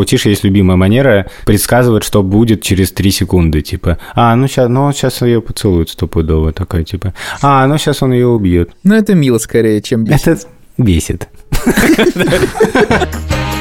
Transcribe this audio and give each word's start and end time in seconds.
у 0.00 0.04
Тиши 0.04 0.30
есть 0.30 0.44
любимая 0.44 0.76
манера 0.76 1.30
предсказывать, 1.44 2.04
что 2.04 2.22
будет 2.22 2.62
через 2.62 2.92
3 2.92 3.10
секунды. 3.10 3.60
Типа, 3.60 3.98
а, 4.14 4.34
ну 4.36 4.48
сейчас, 4.48 4.68
ну 4.68 4.92
сейчас 4.92 5.22
ее 5.22 5.40
поцелуют 5.40 5.90
стопудово. 5.90 6.52
Такая, 6.52 6.84
типа, 6.84 7.14
а, 7.42 7.66
ну 7.66 7.78
сейчас 7.78 8.02
он 8.02 8.12
ее 8.12 8.28
убьет. 8.28 8.70
Ну, 8.82 8.94
это 8.94 9.14
мило 9.14 9.38
скорее, 9.38 9.80
чем 9.82 10.04
бесит. 10.04 10.26
Это 10.26 10.46
бесит. 10.78 11.28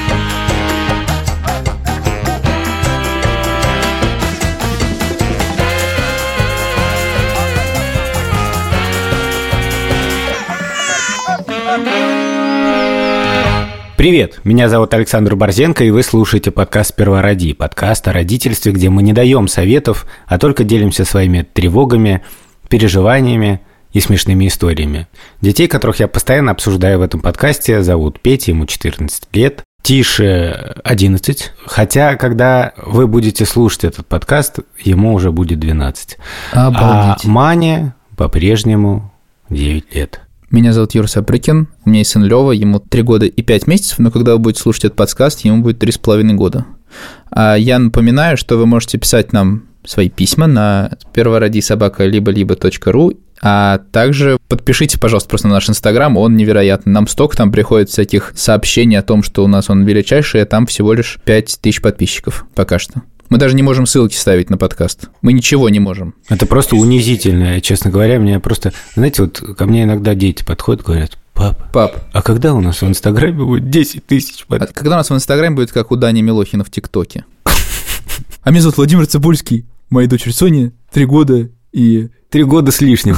Привет, 13.99 14.39
меня 14.45 14.69
зовут 14.69 14.93
Александр 14.93 15.35
Борзенко, 15.35 15.83
и 15.83 15.91
вы 15.91 16.03
слушаете 16.03 16.51
подкаст 16.51 16.91
«Сперва 16.91 17.21
роди», 17.21 17.51
подкаст 17.51 18.07
о 18.07 18.13
родительстве, 18.13 18.71
где 18.71 18.89
мы 18.89 19.03
не 19.03 19.11
даем 19.11 19.49
советов, 19.49 20.07
а 20.25 20.37
только 20.37 20.63
делимся 20.63 21.03
своими 21.03 21.41
тревогами, 21.41 22.23
переживаниями 22.69 23.59
и 23.91 23.99
смешными 23.99 24.47
историями. 24.47 25.09
Детей, 25.41 25.67
которых 25.67 25.99
я 25.99 26.07
постоянно 26.07 26.51
обсуждаю 26.51 26.99
в 26.99 27.01
этом 27.01 27.19
подкасте, 27.19 27.83
зовут 27.83 28.21
Петя, 28.21 28.51
ему 28.51 28.67
14 28.67 29.23
лет, 29.33 29.63
Тише 29.81 30.77
11, 30.85 31.51
хотя 31.65 32.15
когда 32.15 32.71
вы 32.77 33.05
будете 33.05 33.43
слушать 33.43 33.83
этот 33.83 34.07
подкаст, 34.07 34.59
ему 34.81 35.13
уже 35.13 35.33
будет 35.33 35.59
12. 35.59 36.17
Обалдеть. 36.53 37.25
А 37.25 37.27
Мане 37.27 37.95
по-прежнему 38.15 39.11
9 39.49 39.93
лет. 39.93 40.21
Меня 40.51 40.73
зовут 40.73 40.95
Юр 40.95 41.07
Сапрыкин, 41.07 41.67
у 41.85 41.89
меня 41.89 41.99
есть 41.99 42.09
сын 42.09 42.23
Лева, 42.23 42.51
ему 42.51 42.79
3 42.79 43.03
года 43.03 43.27
и 43.27 43.41
5 43.43 43.67
месяцев, 43.67 43.99
но 43.99 44.09
когда 44.09 44.31
вы 44.31 44.39
будете 44.39 44.61
слушать 44.61 44.85
этот 44.85 44.97
подкаст, 44.97 45.41
ему 45.41 45.61
будет 45.61 45.83
3,5 45.83 46.33
года. 46.33 46.65
А 47.29 47.53
я 47.55 47.77
напоминаю, 47.77 48.35
что 48.35 48.57
вы 48.57 48.65
можете 48.65 48.97
писать 48.97 49.31
нам 49.31 49.65
свои 49.85 50.09
письма 50.09 50.47
на 50.47 50.97
первородисобака 51.13 52.03
либо-либо.ру, 52.07 53.13
а 53.43 53.79
также 53.91 54.39
подпишите, 54.47 54.99
пожалуйста, 54.99 55.29
просто 55.29 55.47
на 55.49 55.53
наш 55.53 55.69
Инстаграм, 55.69 56.17
он 56.17 56.35
невероятный. 56.35 56.93
Нам 56.93 57.07
столько 57.07 57.37
там 57.37 57.51
приходит 57.51 57.89
всяких 57.89 58.33
сообщений 58.35 58.97
о 58.97 59.03
том, 59.03 59.21
что 59.21 59.43
у 59.43 59.47
нас 59.47 59.69
он 59.69 59.83
величайший, 59.83 60.41
а 60.41 60.45
там 60.47 60.65
всего 60.65 60.93
лишь 60.93 61.19
5 61.25 61.59
тысяч 61.61 61.79
подписчиков 61.79 62.47
пока 62.55 62.79
что. 62.79 63.03
Мы 63.29 63.37
даже 63.37 63.55
не 63.55 63.63
можем 63.63 63.85
ссылки 63.85 64.15
ставить 64.15 64.49
на 64.49 64.57
подкаст. 64.57 65.09
Мы 65.21 65.33
ничего 65.33 65.69
не 65.69 65.79
можем. 65.79 66.15
Это 66.29 66.45
просто 66.45 66.75
унизительно, 66.75 67.61
честно 67.61 67.91
говоря. 67.91 68.19
Мне 68.19 68.39
просто... 68.39 68.73
Знаете, 68.95 69.21
вот 69.21 69.39
ко 69.57 69.65
мне 69.65 69.83
иногда 69.83 70.15
дети 70.15 70.43
подходят, 70.43 70.83
говорят, 70.83 71.17
папа, 71.33 71.69
Пап, 71.71 71.97
а 72.11 72.21
когда 72.21 72.53
у 72.53 72.61
нас 72.61 72.81
в 72.81 72.87
Инстаграме 72.87 73.43
будет 73.43 73.69
10 73.69 74.05
тысяч 74.05 74.45
а 74.49 74.59
когда 74.67 74.95
у 74.95 74.97
нас 74.97 75.09
в 75.09 75.15
Инстаграме 75.15 75.55
будет 75.55 75.71
как 75.71 75.91
у 75.91 75.95
Дани 75.95 76.21
Милохина 76.21 76.63
в 76.63 76.71
ТикТоке? 76.71 77.25
А 78.41 78.51
меня 78.51 78.61
зовут 78.61 78.77
Владимир 78.77 79.05
Цибульский, 79.05 79.65
моей 79.89 80.07
дочери 80.07 80.31
Соня, 80.31 80.71
три 80.91 81.05
года 81.05 81.49
и 81.71 82.09
Три 82.29 82.43
года 82.43 82.71
с 82.71 82.79
лишним. 82.79 83.17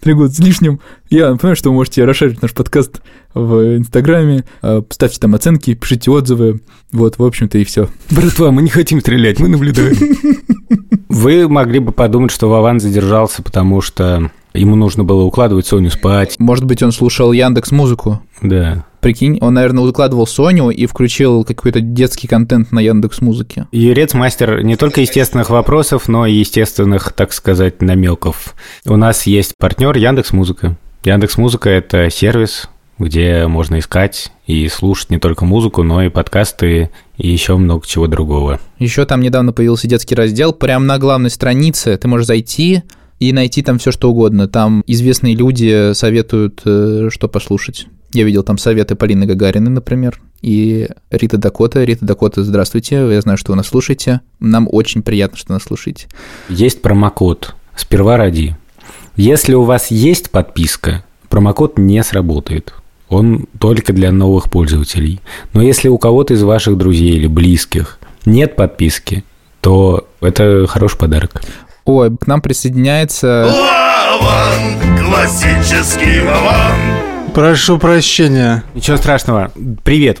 Три 0.00 0.14
года 0.14 0.32
с 0.32 0.38
лишним. 0.38 0.80
Я 1.10 1.30
напоминаю, 1.30 1.56
что 1.56 1.70
вы 1.70 1.76
можете 1.76 2.04
расширить 2.04 2.42
наш 2.42 2.52
подкаст 2.52 3.02
в 3.34 3.76
Инстаграме, 3.76 4.44
э, 4.62 4.82
ставьте 4.90 5.18
там 5.18 5.34
оценки, 5.34 5.74
пишите 5.74 6.10
отзывы, 6.10 6.60
вот, 6.92 7.18
в 7.18 7.24
общем-то, 7.24 7.58
и 7.58 7.64
все. 7.64 7.88
Братва, 8.10 8.50
мы 8.50 8.62
не 8.62 8.70
хотим 8.70 9.00
стрелять, 9.00 9.40
мы 9.40 9.48
наблюдаем. 9.48 9.96
Вы 11.08 11.46
могли 11.46 11.78
бы 11.78 11.92
подумать, 11.92 12.30
что 12.30 12.48
Вован 12.48 12.80
задержался, 12.80 13.42
потому 13.42 13.82
что 13.82 14.30
ему 14.54 14.76
нужно 14.76 15.04
было 15.04 15.22
укладывать 15.24 15.66
Соню 15.66 15.90
спать. 15.90 16.36
Может 16.38 16.64
быть, 16.64 16.82
он 16.82 16.90
слушал 16.90 17.32
Яндекс 17.32 17.70
Музыку. 17.70 18.22
Да. 18.40 18.86
Прикинь, 19.02 19.38
он, 19.40 19.54
наверное, 19.54 19.82
укладывал 19.82 20.28
Соню 20.28 20.70
и 20.70 20.86
включил 20.86 21.42
какой-то 21.42 21.80
детский 21.80 22.28
контент 22.28 22.70
на 22.70 22.78
Яндекс 22.78 23.20
Музыке. 23.20 23.66
Юрец 23.72 24.14
мастер 24.14 24.62
не 24.62 24.76
только 24.76 25.00
естественных 25.00 25.50
вопросов, 25.50 26.06
но 26.06 26.24
и 26.24 26.34
естественных, 26.34 27.12
так 27.12 27.32
сказать, 27.32 27.82
намеков. 27.82 28.54
У 28.86 28.94
нас 28.94 29.26
есть 29.26 29.54
партнер 29.58 29.96
Яндекс 29.96 30.32
Музыка. 30.32 30.76
Яндекс 31.02 31.36
Музыка 31.36 31.68
это 31.68 32.10
сервис, 32.10 32.68
где 32.96 33.48
можно 33.48 33.80
искать 33.80 34.30
и 34.46 34.68
слушать 34.68 35.10
не 35.10 35.18
только 35.18 35.44
музыку, 35.44 35.82
но 35.82 36.04
и 36.04 36.08
подкасты 36.08 36.92
и 37.16 37.28
еще 37.28 37.56
много 37.56 37.84
чего 37.84 38.06
другого. 38.06 38.60
Еще 38.78 39.04
там 39.04 39.20
недавно 39.20 39.52
появился 39.52 39.88
детский 39.88 40.14
раздел, 40.14 40.52
прямо 40.52 40.84
на 40.84 41.00
главной 41.00 41.30
странице 41.30 41.96
ты 41.96 42.06
можешь 42.06 42.28
зайти 42.28 42.84
и 43.18 43.32
найти 43.32 43.62
там 43.62 43.80
все 43.80 43.90
что 43.90 44.12
угодно. 44.12 44.46
Там 44.46 44.84
известные 44.86 45.34
люди 45.34 45.92
советуют, 45.92 46.62
э, 46.64 47.08
что 47.10 47.26
послушать. 47.26 47.88
Я 48.14 48.24
видел 48.24 48.42
там 48.42 48.58
советы 48.58 48.94
Полины 48.94 49.24
Гагариной, 49.24 49.70
например, 49.70 50.20
и 50.42 50.88
Рита 51.10 51.38
Дакота. 51.38 51.82
Рита 51.82 52.04
Дакота, 52.04 52.44
здравствуйте, 52.44 52.96
я 52.96 53.20
знаю, 53.22 53.38
что 53.38 53.52
вы 53.52 53.56
нас 53.56 53.68
слушаете. 53.68 54.20
Нам 54.38 54.68
очень 54.70 55.02
приятно, 55.02 55.38
что 55.38 55.52
нас 55.52 55.62
слушаете. 55.62 56.08
Есть 56.50 56.82
промокод 56.82 57.54
«Сперва 57.74 58.18
ради». 58.18 58.54
Если 59.16 59.54
у 59.54 59.62
вас 59.62 59.90
есть 59.90 60.30
подписка, 60.30 61.04
промокод 61.30 61.78
не 61.78 62.02
сработает. 62.02 62.74
Он 63.08 63.46
только 63.58 63.92
для 63.92 64.12
новых 64.12 64.50
пользователей. 64.50 65.20
Но 65.54 65.62
если 65.62 65.88
у 65.88 65.96
кого-то 65.96 66.34
из 66.34 66.42
ваших 66.42 66.76
друзей 66.76 67.12
или 67.12 67.26
близких 67.26 67.98
нет 68.26 68.56
подписки, 68.56 69.24
то 69.60 70.06
это 70.20 70.66
хороший 70.66 70.98
подарок. 70.98 71.42
Ой, 71.84 72.16
к 72.16 72.26
нам 72.26 72.40
присоединяется... 72.40 73.46
Вован, 73.48 75.06
классический 75.06 76.20
Вован. 76.20 77.11
Прошу 77.34 77.78
прощения. 77.78 78.62
Ничего 78.74 78.98
страшного. 78.98 79.52
Привет. 79.84 80.20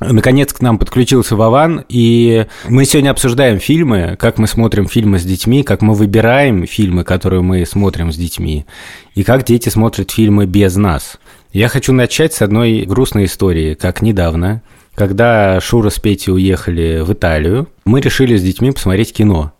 Наконец 0.00 0.52
к 0.52 0.60
нам 0.60 0.78
подключился 0.78 1.36
Вован, 1.36 1.84
и 1.88 2.46
мы 2.68 2.84
сегодня 2.84 3.10
обсуждаем 3.10 3.60
фильмы, 3.60 4.16
как 4.18 4.38
мы 4.38 4.48
смотрим 4.48 4.88
фильмы 4.88 5.20
с 5.20 5.24
детьми, 5.24 5.62
как 5.62 5.82
мы 5.82 5.94
выбираем 5.94 6.66
фильмы, 6.66 7.04
которые 7.04 7.42
мы 7.42 7.64
смотрим 7.64 8.12
с 8.12 8.16
детьми, 8.16 8.66
и 9.14 9.22
как 9.22 9.44
дети 9.44 9.68
смотрят 9.68 10.10
фильмы 10.10 10.46
без 10.46 10.74
нас. 10.74 11.18
Я 11.52 11.68
хочу 11.68 11.92
начать 11.92 12.34
с 12.34 12.42
одной 12.42 12.82
грустной 12.82 13.26
истории, 13.26 13.74
как 13.74 14.02
недавно, 14.02 14.62
когда 14.94 15.60
Шура 15.60 15.90
с 15.90 16.00
Петей 16.00 16.32
уехали 16.32 17.02
в 17.04 17.12
Италию, 17.12 17.68
мы 17.84 18.00
решили 18.00 18.36
с 18.36 18.42
детьми 18.42 18.72
посмотреть 18.72 19.12
кино. 19.12 19.52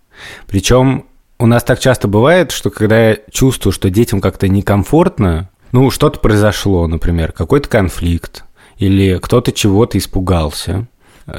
Причем 0.48 1.04
у 1.38 1.46
нас 1.46 1.62
так 1.62 1.78
часто 1.78 2.08
бывает, 2.08 2.50
что 2.50 2.70
когда 2.70 3.10
я 3.10 3.18
чувствую, 3.30 3.72
что 3.72 3.88
детям 3.88 4.20
как-то 4.20 4.48
некомфортно, 4.48 5.48
ну, 5.72 5.90
что-то 5.90 6.20
произошло, 6.20 6.86
например, 6.86 7.32
какой-то 7.32 7.68
конфликт, 7.68 8.44
или 8.78 9.18
кто-то 9.18 9.52
чего-то 9.52 9.98
испугался, 9.98 10.86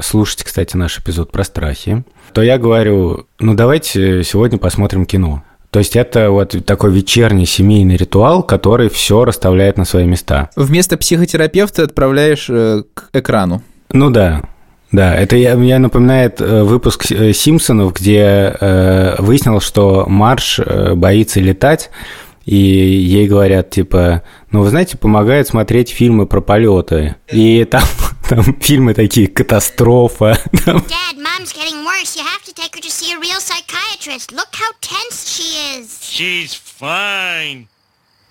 слушайте, 0.00 0.44
кстати, 0.44 0.76
наш 0.76 0.98
эпизод 0.98 1.32
про 1.32 1.44
страхи, 1.44 2.04
то 2.32 2.42
я 2.42 2.58
говорю, 2.58 3.26
ну, 3.38 3.54
давайте 3.54 4.22
сегодня 4.24 4.58
посмотрим 4.58 5.04
кино. 5.04 5.42
То 5.70 5.78
есть 5.78 5.94
это 5.94 6.30
вот 6.30 6.56
такой 6.66 6.92
вечерний 6.92 7.46
семейный 7.46 7.96
ритуал, 7.96 8.42
который 8.42 8.88
все 8.88 9.24
расставляет 9.24 9.78
на 9.78 9.84
свои 9.84 10.04
места. 10.04 10.50
Вместо 10.56 10.96
психотерапевта 10.96 11.84
отправляешь 11.84 12.46
э, 12.50 12.82
к 12.92 13.10
экрану. 13.12 13.62
Ну 13.92 14.10
да, 14.10 14.42
да, 14.90 15.14
это 15.14 15.36
я, 15.36 15.54
меня 15.54 15.78
напоминает 15.78 16.40
э, 16.40 16.64
выпуск 16.64 17.12
э, 17.12 17.32
Симпсонов, 17.32 17.94
где 17.94 18.56
э, 18.60 19.14
выяснилось, 19.18 19.62
что 19.62 20.06
Марш 20.08 20.58
э, 20.58 20.94
боится 20.94 21.38
летать, 21.38 21.90
и 22.44 22.56
ей 22.56 23.28
говорят, 23.28 23.70
типа, 23.70 24.22
ну, 24.50 24.62
вы 24.62 24.70
знаете, 24.70 24.96
помогает 24.96 25.48
смотреть 25.48 25.90
фильмы 25.90 26.26
про 26.26 26.40
полеты. 26.40 27.16
И 27.30 27.64
там, 27.64 27.82
там 28.28 28.42
фильмы 28.60 28.94
такие, 28.94 29.28
катастрофа. 29.28 30.38
там 30.64 30.78
Dad. 30.78 31.16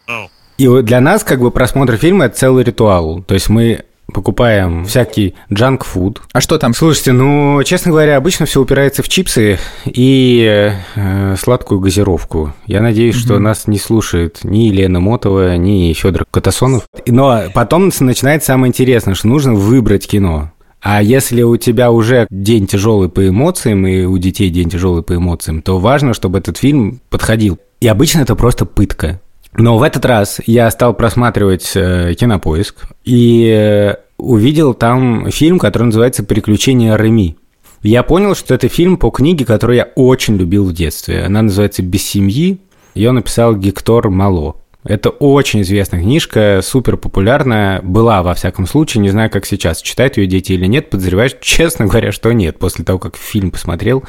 Oh. 0.08 0.30
И 0.58 0.68
вот 0.68 0.86
для 0.86 1.00
нас 1.00 1.24
как 1.24 1.40
бы 1.40 1.52
просмотр 1.52 1.98
фильма– 1.98 2.26
это 2.28 2.38
целый 2.38 2.64
ритуал. 2.64 3.24
То 3.24 3.34
есть 3.36 3.48
мы 3.48 3.86
покупаем 4.12 4.86
всякий 4.86 5.36
джанк-фуд. 5.52 6.22
А 6.34 6.42
что 6.42 6.58
там? 6.58 6.74
Слушайте, 6.74 7.12
ну, 7.12 7.62
честно 7.64 7.92
говоря, 7.92 8.18
обычно 8.18 8.46
все 8.46 8.62
упирается 8.62 9.04
в 9.04 9.10
чипсы 9.10 9.60
и 9.86 10.74
э, 10.96 11.36
сладкую 11.38 11.80
газировку. 11.80 12.54
Я 12.66 12.82
надеюсь, 12.82 13.16
что 13.16 13.40
нас 13.40 13.68
не 13.68 13.80
слушает 13.80 14.40
ни 14.44 14.66
Елена 14.66 15.00
Мотова, 15.00 15.58
ни 15.58 15.94
Федор 15.94 16.26
Катасонов. 16.30 16.84
Но 17.06 17.44
потом 17.54 17.92
начинается 18.00 18.48
самое 18.48 18.70
интересное, 18.70 19.16
что 19.16 19.28
нужно 19.28 19.54
выбрать 19.54 20.08
кино. 20.08 20.52
А 20.82 21.02
если 21.02 21.42
у 21.42 21.58
тебя 21.58 21.92
уже 21.92 22.26
день 22.30 22.66
тяжелый 22.66 23.10
по 23.10 23.28
эмоциям, 23.28 23.86
и 23.86 24.06
у 24.06 24.18
детей 24.18 24.50
день 24.50 24.70
тяжелый 24.70 25.04
по 25.04 25.16
эмоциям, 25.16 25.62
то 25.62 25.78
важно, 25.78 26.14
чтобы 26.14 26.38
этот 26.38 26.58
фильм 26.58 27.02
подходил. 27.10 27.60
И 27.82 27.88
обычно 27.88 28.22
это 28.22 28.36
просто 28.36 28.66
пытка. 28.66 29.20
Но 29.54 29.78
в 29.78 29.84
этот 29.84 30.06
раз 30.06 30.40
я 30.46 30.70
стал 30.72 30.94
просматривать 30.94 31.72
э, 31.76 32.14
кинопоиск 32.14 32.88
и 33.04 33.50
э, 33.50 33.96
увидел 34.18 34.74
там 34.74 35.32
фильм, 35.32 35.60
который 35.60 35.84
называется 35.84 36.24
«Приключения 36.24 36.96
Реми». 36.96 37.36
Я 37.82 38.04
понял, 38.04 38.36
что 38.36 38.54
это 38.54 38.68
фильм 38.68 38.98
по 38.98 39.10
книге, 39.10 39.46
которую 39.46 39.78
я 39.78 39.90
очень 39.96 40.36
любил 40.36 40.66
в 40.66 40.74
детстве. 40.74 41.24
Она 41.24 41.42
называется 41.42 41.82
«Без 41.82 42.04
семьи». 42.04 42.60
Ее 42.94 43.12
написал 43.12 43.56
Гектор 43.56 44.10
Мало. 44.10 44.58
Это 44.84 45.10
очень 45.10 45.62
известная 45.62 46.02
книжка, 46.02 46.62
супер 46.64 46.96
популярная, 46.96 47.82
была 47.82 48.24
во 48.24 48.34
всяком 48.34 48.66
случае, 48.66 49.02
не 49.02 49.10
знаю, 49.10 49.30
как 49.30 49.46
сейчас, 49.46 49.82
читают 49.82 50.16
ее 50.18 50.26
дети 50.26 50.54
или 50.54 50.66
нет, 50.68 50.90
подозреваю, 50.90 51.30
честно 51.42 51.86
говоря, 51.86 52.12
что 52.12 52.32
нет, 52.32 52.60
после 52.60 52.86
того, 52.86 52.98
как 52.98 53.18
фильм 53.18 53.52
посмотрел 53.52 54.04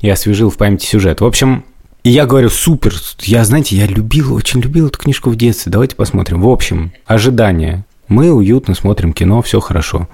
и 0.00 0.08
освежил 0.08 0.50
в 0.50 0.56
памяти 0.56 0.86
сюжет. 0.86 1.20
В 1.20 1.26
общем, 1.26 1.64
и 2.04 2.10
я 2.10 2.26
говорю, 2.26 2.50
супер, 2.50 2.94
я, 3.22 3.44
знаете, 3.44 3.76
я 3.76 3.86
любил, 3.86 4.34
очень 4.34 4.60
любил 4.60 4.86
эту 4.88 4.98
книжку 4.98 5.30
в 5.30 5.36
детстве, 5.36 5.72
давайте 5.72 5.96
посмотрим. 5.96 6.40
В 6.42 6.48
общем, 6.48 6.92
ожидания. 7.06 7.84
Мы 8.08 8.30
уютно 8.30 8.74
смотрим 8.74 9.12
кино, 9.14 9.40
все 9.42 9.58
хорошо. 9.60 10.08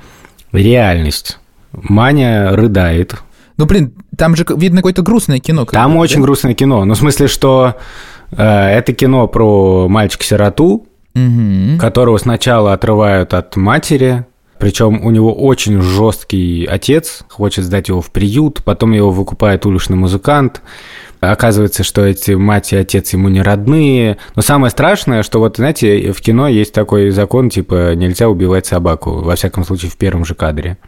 Реальность. 0.52 1.38
Маня 1.72 2.50
рыдает. 2.52 3.16
Ну, 3.56 3.66
блин, 3.66 3.92
там 4.16 4.36
же 4.36 4.46
видно 4.56 4.78
какое-то 4.78 5.02
грустное 5.02 5.38
кино. 5.40 5.66
как 5.66 5.72
Там 5.74 5.96
очень 5.96 6.16
да? 6.16 6.22
грустное 6.22 6.54
кино. 6.54 6.84
Ну, 6.84 6.94
в 6.94 6.96
смысле, 6.96 7.26
что 7.26 7.74
э, 8.30 8.42
это 8.42 8.92
кино 8.92 9.26
про 9.26 9.88
мальчика-сироту, 9.88 10.86
Мгм. 11.14 11.78
которого 11.80 12.18
сначала 12.18 12.72
отрывают 12.72 13.34
от 13.34 13.56
матери, 13.56 14.24
причем 14.60 15.04
у 15.04 15.10
него 15.10 15.34
очень 15.34 15.82
жесткий 15.82 16.64
отец, 16.66 17.24
хочет 17.28 17.64
сдать 17.64 17.88
его 17.88 18.00
в 18.00 18.10
приют, 18.12 18.62
потом 18.62 18.92
его 18.92 19.10
выкупает 19.10 19.66
уличный 19.66 19.96
музыкант. 19.96 20.62
Оказывается, 21.20 21.84
что 21.84 22.04
эти 22.04 22.32
мать 22.32 22.72
и 22.72 22.76
отец 22.76 23.12
ему 23.12 23.28
не 23.28 23.42
родные. 23.42 24.16
Но 24.34 24.42
самое 24.42 24.70
страшное, 24.70 25.22
что 25.22 25.38
вот, 25.38 25.56
знаете, 25.56 26.12
в 26.12 26.20
кино 26.20 26.48
есть 26.48 26.72
такой 26.72 27.10
закон, 27.10 27.50
типа, 27.50 27.94
нельзя 27.94 28.28
убивать 28.28 28.66
собаку, 28.66 29.20
во 29.20 29.36
всяком 29.36 29.64
случае, 29.64 29.90
в 29.90 29.96
первом 29.96 30.24
же 30.24 30.34
кадре. 30.34 30.78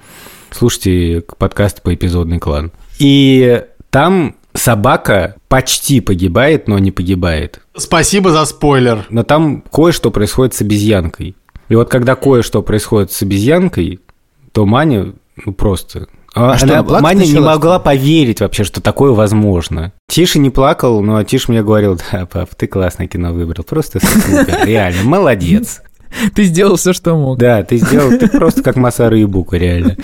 Слушайте 0.51 1.23
подкаст 1.39 1.83
по 1.83 1.95
эпизодный 1.95 2.39
клан. 2.39 2.73
И 2.99 3.63
там 3.91 4.37
собака 4.55 5.37
почти 5.49 6.01
погибает, 6.01 6.67
но 6.69 6.79
не 6.79 6.91
погибает. 6.91 7.61
Спасибо 7.77 8.31
за 8.31 8.45
спойлер. 8.45 9.07
Но 9.11 9.23
там 9.23 9.63
кое-что 9.73 10.11
происходит 10.11 10.55
с 10.55 10.63
обезьянкой. 10.63 11.37
И 11.69 11.75
вот 11.75 11.91
когда 11.91 12.15
кое-что 12.15 12.63
происходит 12.63 13.13
с 13.13 13.23
обезьянкой, 13.23 14.01
то 14.53 14.67
Маня 14.67 15.13
ну, 15.45 15.53
просто... 15.53 16.09
А 16.35 16.57
что, 16.57 16.79
она, 16.81 17.01
Маня 17.01 17.27
не 17.27 17.41
могла 17.41 17.79
поверить 17.79 18.41
вообще, 18.41 18.65
что 18.65 18.81
такое 18.81 19.13
возможно. 19.13 19.93
Тиша 20.09 20.39
не 20.39 20.49
плакал, 20.51 21.03
но 21.03 21.23
Тиша 21.25 21.51
мне 21.53 21.63
говорил, 21.63 21.99
да, 22.11 22.27
пап, 22.27 22.55
ты 22.55 22.67
классное 22.67 23.07
кино 23.07 23.33
выбрал, 23.33 23.65
просто 23.65 24.01
супер, 24.01 24.61
реально, 24.65 25.03
молодец. 25.05 25.83
Ты 26.35 26.45
сделал 26.45 26.77
все, 26.77 26.93
что 26.93 27.17
мог. 27.17 27.39
Да, 27.39 27.63
ты 27.63 27.77
сделал, 27.79 28.11
ты 28.19 28.29
просто 28.29 28.63
как 28.63 28.77
Масару 28.77 29.17
и 29.17 29.25
Бука, 29.25 29.57
реально. 29.57 29.97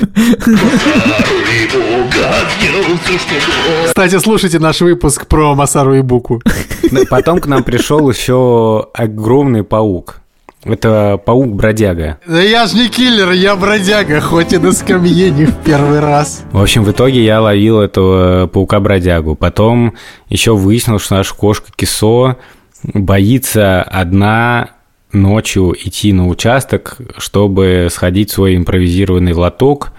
Кстати, 3.87 4.19
слушайте 4.19 4.59
наш 4.59 4.81
выпуск 4.81 5.27
про 5.27 5.55
Масару 5.55 5.95
и 5.95 6.03
Буку. 6.03 6.43
Ну, 6.91 7.05
Потом 7.11 7.41
к 7.41 7.47
нам 7.47 7.63
пришел 7.63 8.09
еще 8.11 8.89
огромный 8.95 9.65
паук. 9.65 10.21
Это 10.65 11.21
паук-бродяга. 11.25 12.19
Да 12.27 12.43
я 12.43 12.67
ж 12.67 12.75
не 12.75 12.89
киллер, 12.89 13.31
я 13.31 13.55
бродяга, 13.55 14.21
хоть 14.21 14.53
и 14.53 14.59
на 14.59 14.73
скамье 14.73 15.31
не 15.31 15.47
в 15.47 15.57
первый 15.63 16.01
раз. 16.01 16.45
В 16.51 16.61
общем, 16.61 16.85
в 16.85 16.91
итоге 16.91 17.25
я 17.25 17.41
ловил 17.41 17.81
этого 17.81 18.49
паука-бродягу. 18.49 19.37
Потом 19.37 19.95
еще 20.29 20.57
выяснилось, 20.57 21.03
что 21.03 21.17
наша 21.17 21.35
кошка 21.35 21.71
Кисо 21.75 22.37
боится 22.83 23.83
одна 23.83 24.71
ночью 25.13 25.75
идти 25.79 26.13
на 26.13 26.29
участок, 26.29 26.99
чтобы 27.17 27.89
сходить 27.91 28.31
в 28.31 28.35
свой 28.35 28.57
импровизированный 28.57 29.33
лоток. 29.33 29.93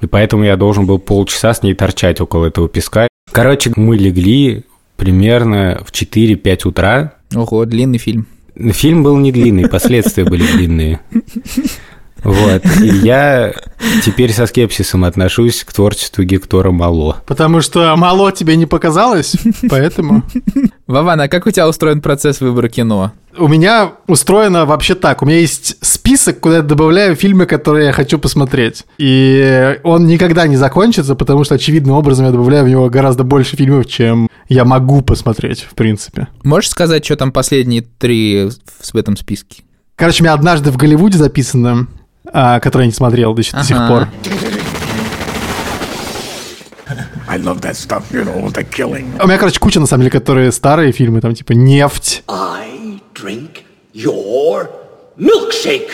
И 0.00 0.06
поэтому 0.06 0.44
я 0.44 0.56
должен 0.56 0.86
был 0.86 0.98
полчаса 0.98 1.54
с 1.54 1.62
ней 1.62 1.74
торчать 1.74 2.20
около 2.20 2.46
этого 2.46 2.68
песка. 2.68 3.08
Короче, 3.32 3.72
мы 3.74 3.96
легли 3.96 4.64
примерно 4.96 5.82
в 5.84 5.92
4-5 5.92 6.68
утра. 6.68 7.14
Ого, 7.34 7.64
длинный 7.64 7.98
фильм. 7.98 8.26
Фильм 8.56 9.02
был 9.02 9.16
не 9.18 9.32
длинный, 9.32 9.68
последствия 9.68 10.24
были 10.24 10.46
длинные. 10.46 11.00
Вот. 12.24 12.64
И 12.80 12.86
я 12.86 13.54
теперь 14.02 14.32
со 14.32 14.46
скепсисом 14.46 15.04
отношусь 15.04 15.62
к 15.64 15.72
творчеству 15.72 16.24
Гектора 16.24 16.70
Мало. 16.70 17.18
Потому 17.26 17.60
что 17.60 17.94
мало 17.96 18.32
тебе 18.32 18.56
не 18.56 18.66
показалось, 18.66 19.36
поэтому... 19.68 20.22
Вован, 20.86 21.20
а 21.20 21.28
как 21.28 21.46
у 21.46 21.50
тебя 21.50 21.68
устроен 21.68 22.00
процесс 22.02 22.40
выбора 22.40 22.68
кино? 22.68 23.12
У 23.36 23.48
меня 23.48 23.92
устроено 24.06 24.66
вообще 24.66 24.94
так. 24.94 25.22
У 25.22 25.26
меня 25.26 25.38
есть 25.38 25.76
список, 25.80 26.40
куда 26.40 26.56
я 26.56 26.62
добавляю 26.62 27.16
фильмы, 27.16 27.46
которые 27.46 27.86
я 27.86 27.92
хочу 27.92 28.18
посмотреть. 28.18 28.84
И 28.98 29.78
он 29.82 30.06
никогда 30.06 30.46
не 30.46 30.56
закончится, 30.56 31.14
потому 31.14 31.44
что 31.44 31.54
очевидным 31.54 31.96
образом 31.96 32.26
я 32.26 32.32
добавляю 32.32 32.64
в 32.64 32.68
него 32.68 32.88
гораздо 32.90 33.24
больше 33.24 33.56
фильмов, 33.56 33.86
чем 33.86 34.28
я 34.48 34.64
могу 34.64 35.00
посмотреть, 35.02 35.62
в 35.62 35.74
принципе. 35.74 36.28
Можешь 36.42 36.70
сказать, 36.70 37.04
что 37.04 37.16
там 37.16 37.32
последние 37.32 37.82
три 37.82 38.50
в 38.92 38.96
этом 38.96 39.16
списке? 39.16 39.62
Короче, 39.96 40.22
у 40.22 40.24
меня 40.24 40.34
однажды 40.34 40.70
в 40.70 40.76
Голливуде 40.76 41.18
записано, 41.18 41.86
который 42.32 42.82
я 42.82 42.86
не 42.86 42.92
смотрел 42.92 43.34
до, 43.34 43.42
сих- 43.42 43.54
до 43.54 43.64
сих 43.64 43.76
пор. 43.88 44.08
I 47.26 47.38
love 47.38 47.60
that 47.62 47.74
stuff, 47.74 48.04
you 48.12 48.22
know, 48.24 48.52
the 48.52 48.62
killing. 48.70 49.06
У 49.22 49.26
меня, 49.26 49.38
короче, 49.38 49.58
куча, 49.58 49.80
на 49.80 49.86
самом 49.86 50.02
деле, 50.02 50.10
которые 50.10 50.52
старые 50.52 50.92
фильмы, 50.92 51.20
там, 51.20 51.34
типа, 51.34 51.52
«Нефть». 51.52 52.22
I 52.28 53.00
drink 53.14 53.62
your 53.94 54.68
milkshake. 55.18 55.88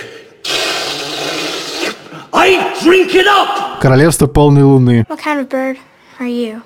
I 2.32 2.74
drink 2.82 3.14
it 3.14 3.26
up! 3.26 3.80
«Королевство 3.80 4.26
полной 4.26 4.62
луны». 4.64 5.06
What 5.08 5.20
kind 5.24 5.40
of 5.40 5.48
bird 5.48 5.76
are 6.20 6.26
you? 6.28 6.60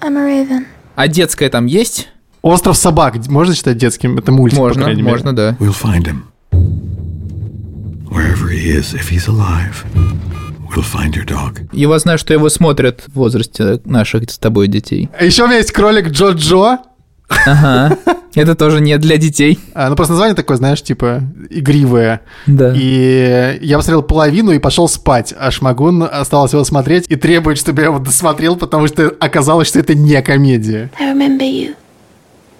I'm 0.00 0.16
a 0.18 0.26
raven. 0.26 0.66
А 0.96 1.08
детская 1.08 1.48
там 1.48 1.66
есть? 1.66 2.08
«Остров 2.42 2.76
собак» 2.76 3.14
можно 3.28 3.54
считать 3.54 3.78
детским? 3.78 4.18
Это 4.18 4.32
мультик, 4.32 4.58
по 4.58 4.64
Можно, 4.64 4.82
крайней 4.82 5.02
мере. 5.02 5.12
можно, 5.14 5.32
да. 5.34 5.56
We'll 5.60 5.74
find 5.80 6.02
him. 6.04 6.22
Wherever 8.12 8.50
he 8.50 8.68
is, 8.68 8.92
if 8.92 9.08
he's 9.08 9.26
alive, 9.26 9.86
we'll 10.68 10.84
find 10.84 11.14
your 11.14 11.24
dog. 11.24 11.66
Его 11.72 11.98
знаю, 11.98 12.18
что 12.18 12.34
его 12.34 12.50
смотрят 12.50 13.04
в 13.06 13.14
возрасте 13.14 13.80
наших 13.86 14.30
с 14.30 14.36
тобой 14.36 14.68
детей. 14.68 15.08
А 15.18 15.24
еще 15.24 15.44
у 15.44 15.46
меня 15.46 15.56
есть 15.56 15.72
кролик 15.72 16.08
Джо-Джо. 16.08 16.80
Ага. 17.46 17.96
Это 18.34 18.54
тоже 18.54 18.82
не 18.82 18.98
для 18.98 19.16
детей. 19.16 19.58
А, 19.72 19.88
ну, 19.88 19.96
просто 19.96 20.12
название 20.12 20.34
такое, 20.34 20.58
знаешь, 20.58 20.82
типа, 20.82 21.22
игривое. 21.48 22.20
Да. 22.46 22.74
И 22.76 23.58
я 23.62 23.78
посмотрел 23.78 24.02
половину 24.02 24.52
и 24.52 24.58
пошел 24.58 24.88
спать, 24.88 25.32
а 25.38 25.50
Шмагун 25.50 26.02
осталось 26.02 26.52
его 26.52 26.64
смотреть 26.64 27.06
и 27.08 27.16
требует, 27.16 27.56
чтобы 27.56 27.80
я 27.80 27.88
его 27.88 27.98
досмотрел, 27.98 28.56
потому 28.56 28.88
что 28.88 29.14
оказалось, 29.20 29.68
что 29.68 29.78
это 29.78 29.94
не 29.94 30.20
комедия. 30.20 30.90
I 31.00 31.14
remember 31.14 31.44
you. 31.44 31.74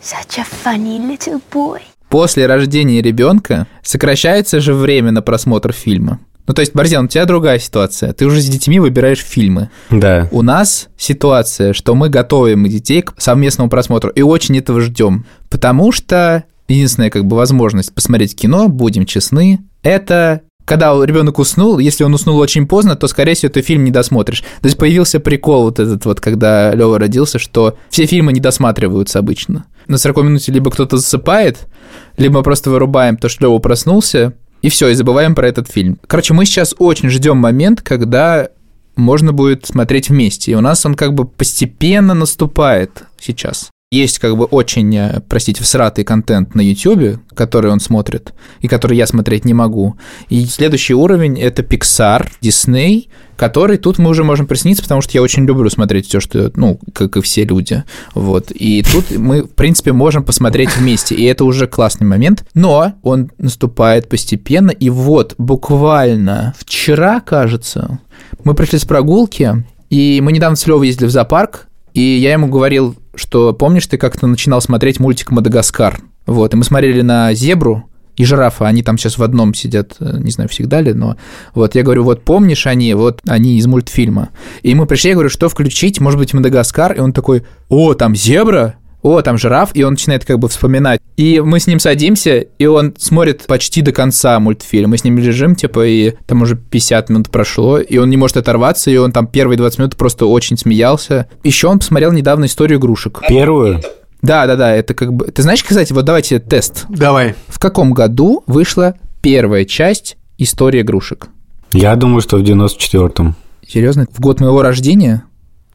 Such 0.02 0.38
a 0.38 0.44
funny 0.64 0.98
little 0.98 1.42
boy. 1.52 1.82
После 2.12 2.44
рождения 2.44 3.00
ребенка 3.00 3.66
сокращается 3.82 4.60
же 4.60 4.74
время 4.74 5.12
на 5.12 5.22
просмотр 5.22 5.72
фильма. 5.72 6.20
Ну, 6.46 6.52
то 6.52 6.60
есть, 6.60 6.74
Борзян, 6.74 7.06
у 7.06 7.08
тебя 7.08 7.24
другая 7.24 7.58
ситуация. 7.58 8.12
Ты 8.12 8.26
уже 8.26 8.42
с 8.42 8.48
детьми 8.48 8.78
выбираешь 8.78 9.20
фильмы. 9.20 9.70
Да. 9.90 10.28
У 10.30 10.42
нас 10.42 10.90
ситуация, 10.98 11.72
что 11.72 11.94
мы 11.94 12.10
готовим 12.10 12.68
детей 12.68 13.00
к 13.00 13.14
совместному 13.16 13.70
просмотру 13.70 14.10
и 14.10 14.20
очень 14.20 14.58
этого 14.58 14.82
ждем. 14.82 15.24
Потому 15.48 15.90
что 15.90 16.44
единственная 16.68 17.08
как 17.08 17.24
бы 17.24 17.34
возможность 17.34 17.94
посмотреть 17.94 18.36
кино, 18.36 18.68
будем 18.68 19.06
честны, 19.06 19.60
это 19.82 20.42
когда 20.72 21.04
ребенок 21.04 21.38
уснул, 21.38 21.78
если 21.78 22.02
он 22.02 22.14
уснул 22.14 22.38
очень 22.38 22.66
поздно, 22.66 22.96
то, 22.96 23.06
скорее 23.06 23.34
всего, 23.34 23.52
ты 23.52 23.60
фильм 23.60 23.84
не 23.84 23.90
досмотришь. 23.90 24.40
То 24.40 24.68
есть 24.68 24.78
появился 24.78 25.20
прикол 25.20 25.64
вот 25.64 25.78
этот 25.78 26.06
вот, 26.06 26.22
когда 26.22 26.72
Лева 26.72 26.98
родился, 26.98 27.38
что 27.38 27.76
все 27.90 28.06
фильмы 28.06 28.32
не 28.32 28.40
досматриваются 28.40 29.18
обычно. 29.18 29.66
На 29.86 29.98
40 29.98 30.24
минуте 30.24 30.50
либо 30.50 30.70
кто-то 30.70 30.96
засыпает, 30.96 31.68
либо 32.16 32.40
просто 32.42 32.70
вырубаем 32.70 33.18
то, 33.18 33.28
что 33.28 33.44
Лева 33.44 33.58
проснулся, 33.58 34.32
и 34.62 34.70
все, 34.70 34.88
и 34.88 34.94
забываем 34.94 35.34
про 35.34 35.46
этот 35.46 35.70
фильм. 35.70 35.98
Короче, 36.06 36.32
мы 36.32 36.46
сейчас 36.46 36.74
очень 36.78 37.10
ждем 37.10 37.36
момент, 37.36 37.82
когда 37.82 38.48
можно 38.96 39.34
будет 39.34 39.66
смотреть 39.66 40.08
вместе. 40.08 40.52
И 40.52 40.54
у 40.54 40.62
нас 40.62 40.86
он 40.86 40.94
как 40.94 41.12
бы 41.12 41.26
постепенно 41.26 42.14
наступает 42.14 43.02
сейчас. 43.20 43.68
Есть 43.92 44.20
как 44.20 44.38
бы 44.38 44.46
очень, 44.46 44.96
э, 44.96 45.20
простите, 45.28 45.62
всратый 45.62 46.02
контент 46.02 46.54
на 46.54 46.62
YouTube, 46.62 47.20
который 47.34 47.70
он 47.70 47.78
смотрит, 47.78 48.32
и 48.62 48.66
который 48.66 48.96
я 48.96 49.06
смотреть 49.06 49.44
не 49.44 49.52
могу. 49.52 49.96
И 50.30 50.46
следующий 50.46 50.94
уровень— 50.94 51.38
это 51.40 51.60
Pixar, 51.60 52.26
Disney, 52.40 53.08
который 53.36 53.76
тут 53.76 53.98
мы 53.98 54.08
уже 54.08 54.24
можем 54.24 54.46
присниться, 54.46 54.82
потому 54.82 55.02
что 55.02 55.12
я 55.12 55.20
очень 55.20 55.44
люблю 55.44 55.68
смотреть 55.68 56.06
все, 56.06 56.20
что, 56.20 56.50
ну, 56.56 56.80
как 56.94 57.18
и 57.18 57.20
все 57.20 57.44
люди. 57.44 57.84
Вот. 58.14 58.50
И 58.50 58.82
тут 58.82 59.10
мы, 59.10 59.42
в 59.42 59.50
принципе, 59.50 59.92
можем 59.92 60.24
посмотреть 60.24 60.74
вместе, 60.74 61.14
и 61.14 61.24
это 61.24 61.44
уже 61.44 61.66
классный 61.66 62.06
момент. 62.06 62.46
Но 62.54 62.94
он 63.02 63.30
наступает 63.36 64.08
постепенно, 64.08 64.70
и 64.70 64.88
вот 64.88 65.34
буквально 65.36 66.54
вчера, 66.56 67.20
кажется, 67.20 67.98
мы 68.42 68.54
пришли 68.54 68.78
с 68.78 68.86
прогулки, 68.86 69.66
и 69.90 70.22
мы 70.22 70.32
недавно 70.32 70.56
с 70.56 70.66
Левой 70.66 70.86
ездили 70.86 71.08
в 71.08 71.10
зоопарк, 71.10 71.68
и 71.94 72.00
я 72.00 72.32
ему 72.32 72.48
говорил, 72.48 72.96
что 73.14 73.52
помнишь, 73.52 73.86
ты 73.86 73.98
как-то 73.98 74.26
начинал 74.26 74.60
смотреть 74.60 75.00
мультик 75.00 75.30
«Мадагаскар». 75.30 76.00
Вот, 76.26 76.54
и 76.54 76.56
мы 76.56 76.64
смотрели 76.64 77.02
на 77.02 77.34
зебру 77.34 77.84
и 78.16 78.24
жирафа, 78.24 78.66
они 78.66 78.82
там 78.82 78.98
сейчас 78.98 79.18
в 79.18 79.22
одном 79.22 79.54
сидят, 79.54 79.96
э, 79.98 80.18
не 80.18 80.30
знаю, 80.30 80.48
всегда 80.48 80.80
ли, 80.80 80.92
но 80.92 81.16
вот 81.54 81.74
я 81.74 81.82
говорю, 81.82 82.04
вот 82.04 82.22
помнишь 82.24 82.66
они, 82.66 82.92
вот 82.94 83.20
они 83.26 83.58
из 83.58 83.66
мультфильма. 83.66 84.30
И 84.62 84.74
мы 84.74 84.86
пришли, 84.86 85.10
я 85.10 85.14
говорю, 85.14 85.30
что 85.30 85.48
включить, 85.48 86.00
может 86.00 86.18
быть, 86.18 86.34
«Мадагаскар», 86.34 86.92
и 86.92 87.00
он 87.00 87.12
такой, 87.12 87.44
о, 87.68 87.94
там 87.94 88.14
зебра, 88.14 88.76
о, 89.02 89.20
там 89.22 89.36
жираф, 89.36 89.70
и 89.74 89.82
он 89.82 89.92
начинает 89.92 90.24
как 90.24 90.38
бы 90.38 90.48
вспоминать. 90.48 91.00
И 91.16 91.40
мы 91.40 91.60
с 91.60 91.66
ним 91.66 91.78
садимся, 91.78 92.38
и 92.38 92.66
он 92.66 92.94
смотрит 92.96 93.44
почти 93.46 93.82
до 93.82 93.92
конца 93.92 94.38
мультфильм. 94.38 94.90
Мы 94.90 94.98
с 94.98 95.04
ним 95.04 95.18
лежим, 95.18 95.54
типа, 95.54 95.86
и 95.86 96.14
там 96.26 96.42
уже 96.42 96.56
50 96.56 97.10
минут 97.10 97.30
прошло, 97.30 97.78
и 97.78 97.98
он 97.98 98.10
не 98.10 98.16
может 98.16 98.36
оторваться, 98.36 98.90
и 98.90 98.96
он 98.96 99.12
там 99.12 99.26
первые 99.26 99.56
20 99.56 99.78
минут 99.78 99.96
просто 99.96 100.26
очень 100.26 100.56
смеялся. 100.56 101.28
Еще 101.42 101.66
он 101.66 101.80
посмотрел 101.80 102.12
недавно 102.12 102.46
историю 102.46 102.78
игрушек. 102.78 103.20
Первую? 103.28 103.80
Да, 104.22 104.46
да, 104.46 104.54
да, 104.54 104.74
это 104.74 104.94
как 104.94 105.12
бы... 105.12 105.26
Ты 105.26 105.42
знаешь, 105.42 105.64
кстати, 105.64 105.92
вот 105.92 106.04
давайте 106.04 106.38
тест. 106.38 106.86
Давай. 106.88 107.34
В 107.48 107.58
каком 107.58 107.92
году 107.92 108.44
вышла 108.46 108.94
первая 109.20 109.64
часть 109.64 110.16
истории 110.38 110.82
игрушек? 110.82 111.28
Я 111.72 111.96
думаю, 111.96 112.20
что 112.20 112.36
в 112.36 112.42
94-м. 112.42 113.34
Серьезно? 113.66 114.06
В 114.12 114.20
год 114.20 114.40
моего 114.40 114.62
рождения? 114.62 115.24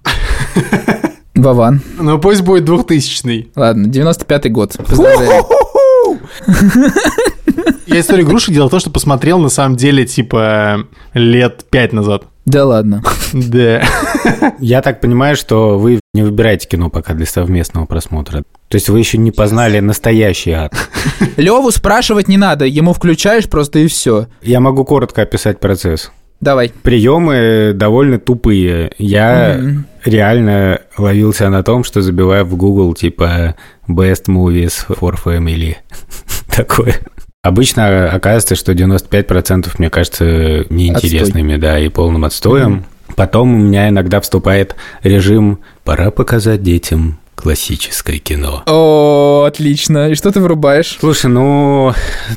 Вован. 1.38 1.82
Ну 2.00 2.20
пусть 2.20 2.42
будет 2.42 2.66
2000 2.66 3.52
Ладно, 3.56 3.88
95-й 3.88 4.50
год. 4.50 4.76
Поздравляю. 4.86 5.46
Я 7.88 8.00
историю 8.02 8.26
игрушек 8.26 8.54
делал 8.54 8.70
то, 8.70 8.80
что 8.80 8.90
посмотрел 8.90 9.40
на 9.40 9.50
самом 9.50 9.76
деле, 9.78 10.06
типа, 10.06 10.86
лет 11.14 11.66
пять 11.70 11.94
назад. 11.94 12.24
Да 12.46 12.66
ладно. 12.66 13.04
Да. 13.34 13.84
Я 14.60 14.82
так 14.82 15.02
понимаю, 15.02 15.36
что 15.36 15.78
вы 15.78 16.00
не 16.14 16.24
выбираете 16.24 16.68
кино 16.68 16.90
пока 16.90 17.14
для 17.14 17.26
совместного 17.26 17.86
просмотра. 17.86 18.44
То 18.70 18.76
есть 18.76 18.88
вы 18.88 19.00
еще 19.00 19.18
не 19.18 19.32
познали 19.32 19.80
настоящий 19.82 20.52
ад. 20.52 20.74
Леву 21.36 21.72
спрашивать 21.72 22.30
не 22.30 22.38
надо, 22.38 22.66
ему 22.66 22.94
включаешь 22.94 23.50
просто 23.50 23.80
и 23.80 23.88
все. 23.88 24.28
Я 24.42 24.62
могу 24.62 24.86
коротко 24.86 25.24
описать 25.24 25.60
процесс. 25.60 26.12
Давай. 26.40 26.72
Приемы 26.84 27.72
довольно 27.74 28.20
тупые. 28.20 28.92
Я 28.98 29.60
реально 30.06 30.82
ловился 30.98 31.50
на 31.50 31.64
том, 31.64 31.84
что 31.84 32.02
забиваю 32.02 32.46
в 32.46 32.56
Google 32.56 32.94
типа 32.94 33.56
Best 33.88 34.26
Movies 34.28 34.86
for 34.88 35.16
Family. 35.24 35.76
Такое. 36.56 36.96
Обычно 37.42 38.10
оказывается, 38.10 38.56
что 38.56 38.74
95% 38.74 39.70
мне 39.78 39.90
кажется 39.90 40.66
неинтересными, 40.70 41.56
да, 41.56 41.80
и 41.80 41.88
полным 41.90 42.26
отстоем. 42.26 42.86
Потом 43.16 43.54
у 43.54 43.58
меня 43.58 43.90
иногда 43.90 44.20
вступает 44.20 44.76
режим 45.02 45.60
«пора 45.84 46.12
показать 46.12 46.62
детям 46.62 47.20
классическое 47.38 48.18
кино». 48.18 48.64
О, 48.66 49.46
отлично. 49.48 50.10
И 50.10 50.16
что 50.16 50.32
ты 50.32 50.40
вырубаешь? 50.40 50.98
Слушай, 51.00 51.28
ну, 51.28 51.94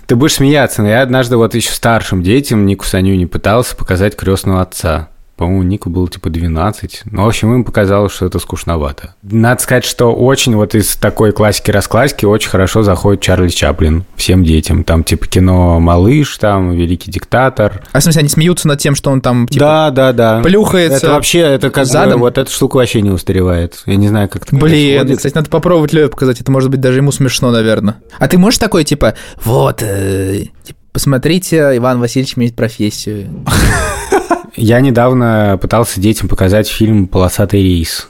ты 0.06 0.14
будешь 0.14 0.34
смеяться, 0.34 0.82
но 0.82 0.88
я 0.88 1.02
однажды 1.02 1.36
вот 1.36 1.54
еще 1.54 1.72
старшим 1.72 2.22
детям, 2.22 2.66
Нику 2.66 2.84
Саню, 2.84 3.16
не 3.16 3.26
пытался 3.26 3.74
показать 3.74 4.14
крестного 4.14 4.62
отца. 4.62 5.08
По-моему, 5.40 5.62
Нику 5.62 5.88
было 5.88 6.06
типа 6.06 6.28
12. 6.28 7.04
Ну, 7.06 7.24
в 7.24 7.26
общем, 7.26 7.54
им 7.54 7.64
показалось, 7.64 8.12
что 8.12 8.26
это 8.26 8.38
скучновато. 8.38 9.14
Надо 9.22 9.62
сказать, 9.62 9.86
что 9.86 10.12
очень 10.12 10.54
вот 10.54 10.74
из 10.74 10.96
такой 10.96 11.32
классики-расклассики 11.32 12.26
очень 12.26 12.50
хорошо 12.50 12.82
заходит 12.82 13.22
Чарли 13.22 13.48
Чаплин 13.48 14.04
всем 14.16 14.44
детям. 14.44 14.84
Там 14.84 15.02
типа 15.02 15.26
кино 15.26 15.80
«Малыш», 15.80 16.36
там 16.36 16.72
«Великий 16.72 17.10
диктатор». 17.10 17.82
А 17.90 18.00
в 18.00 18.02
смысле, 18.02 18.20
они 18.20 18.28
смеются 18.28 18.68
над 18.68 18.80
тем, 18.80 18.94
что 18.94 19.10
он 19.10 19.22
там, 19.22 19.48
типа, 19.48 19.64
да, 19.64 19.90
да, 19.90 20.12
да. 20.12 20.42
плюхается? 20.42 20.98
Это 20.98 21.14
вообще, 21.14 21.38
это 21.38 21.70
как 21.70 21.84
бы, 21.84 21.90
задом? 21.90 22.20
вот 22.20 22.36
эта 22.36 22.50
штука 22.50 22.76
вообще 22.76 23.00
не 23.00 23.08
устаревает. 23.08 23.82
Я 23.86 23.96
не 23.96 24.08
знаю, 24.08 24.28
как 24.28 24.42
это 24.42 24.54
Блин, 24.54 24.98
происходит. 24.98 25.16
кстати, 25.16 25.34
надо 25.36 25.48
попробовать 25.48 25.94
Леве 25.94 26.08
показать. 26.08 26.38
Это 26.42 26.52
может 26.52 26.68
быть 26.68 26.82
даже 26.82 26.98
ему 26.98 27.12
смешно, 27.12 27.50
наверное. 27.50 27.96
А 28.18 28.28
ты 28.28 28.36
можешь 28.36 28.58
такой, 28.58 28.84
типа, 28.84 29.14
вот, 29.42 29.82
э, 29.82 30.48
посмотрите, 30.92 31.78
Иван 31.78 31.98
Васильевич 31.98 32.36
имеет 32.36 32.54
профессию. 32.54 33.30
Я 34.56 34.80
недавно 34.80 35.58
пытался 35.60 36.00
детям 36.00 36.28
показать 36.28 36.68
фильм 36.68 37.06
«Полосатый 37.06 37.62
рейс». 37.62 38.08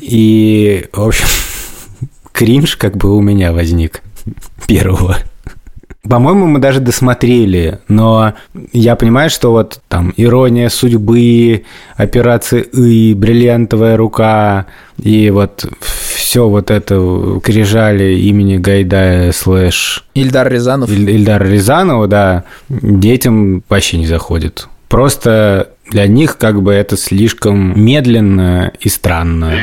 И, 0.00 0.86
в 0.92 1.02
общем, 1.02 1.26
кринж 2.32 2.76
как 2.76 2.96
бы 2.96 3.16
у 3.16 3.20
меня 3.20 3.52
возник 3.52 4.02
первого. 4.66 5.16
По-моему, 6.08 6.46
мы 6.46 6.60
даже 6.60 6.80
досмотрели, 6.80 7.78
но 7.86 8.32
я 8.72 8.96
понимаю, 8.96 9.28
что 9.28 9.50
вот 9.52 9.80
там 9.88 10.14
«Ирония 10.16 10.70
судьбы», 10.70 11.64
«Операция 11.96 12.60
И», 12.62 13.12
«Бриллиантовая 13.14 13.96
рука» 13.98 14.66
и 15.00 15.28
вот 15.30 15.66
все 15.80 16.48
вот 16.48 16.70
это 16.70 17.38
крижали 17.42 18.14
имени 18.14 18.56
Гайдая 18.56 19.30
слэш 19.32 20.04
Ильдар 20.14 20.50
Рязанов. 20.50 20.88
Иль- 20.90 21.10
Ильдара 21.10 21.44
Рязанова, 21.44 22.06
да, 22.06 22.44
детям 22.70 23.62
вообще 23.68 23.98
не 23.98 24.06
заходит. 24.06 24.68
Просто 24.88 25.70
для 25.90 26.06
них 26.06 26.38
как 26.38 26.62
бы 26.62 26.72
это 26.72 26.96
слишком 26.96 27.80
медленно 27.80 28.72
и 28.80 28.88
странно. 28.88 29.56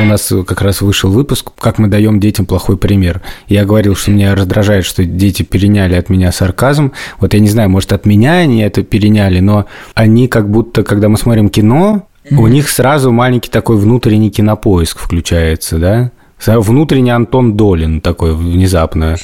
У 0.00 0.04
нас 0.04 0.32
как 0.46 0.62
раз 0.62 0.80
вышел 0.80 1.10
выпуск, 1.10 1.50
как 1.58 1.78
мы 1.78 1.88
даем 1.88 2.18
детям 2.18 2.46
плохой 2.46 2.76
пример. 2.76 3.20
Я 3.46 3.64
говорил, 3.64 3.94
что 3.94 4.10
меня 4.10 4.34
раздражает, 4.34 4.84
что 4.84 5.04
дети 5.04 5.42
переняли 5.42 5.94
от 5.94 6.08
меня 6.08 6.32
сарказм. 6.32 6.92
Вот 7.20 7.34
я 7.34 7.40
не 7.40 7.48
знаю, 7.48 7.68
может, 7.70 7.92
от 7.92 8.06
меня 8.06 8.34
они 8.34 8.62
это 8.62 8.82
переняли, 8.82 9.40
но 9.40 9.66
они 9.94 10.28
как 10.28 10.48
будто, 10.48 10.82
когда 10.82 11.08
мы 11.08 11.18
смотрим 11.18 11.48
кино, 11.48 12.08
у 12.30 12.46
них 12.46 12.68
сразу 12.68 13.12
маленький 13.12 13.50
такой 13.50 13.76
внутренний 13.76 14.30
кинопоиск 14.30 14.98
включается, 14.98 15.78
да? 15.78 16.12
Внутренний 16.46 17.10
Антон 17.10 17.56
Долин 17.56 18.00
такой 18.00 18.34
внезапно. 18.34 19.16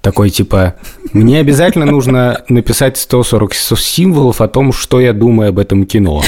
Такой 0.00 0.30
типа, 0.30 0.74
мне 1.12 1.38
обязательно 1.38 1.86
нужно 1.86 2.42
написать 2.48 2.96
140 2.96 3.54
символов 3.54 4.40
о 4.40 4.48
том, 4.48 4.72
что 4.72 5.00
я 5.00 5.12
думаю 5.12 5.50
об 5.50 5.58
этом 5.58 5.86
кино. 5.86 6.22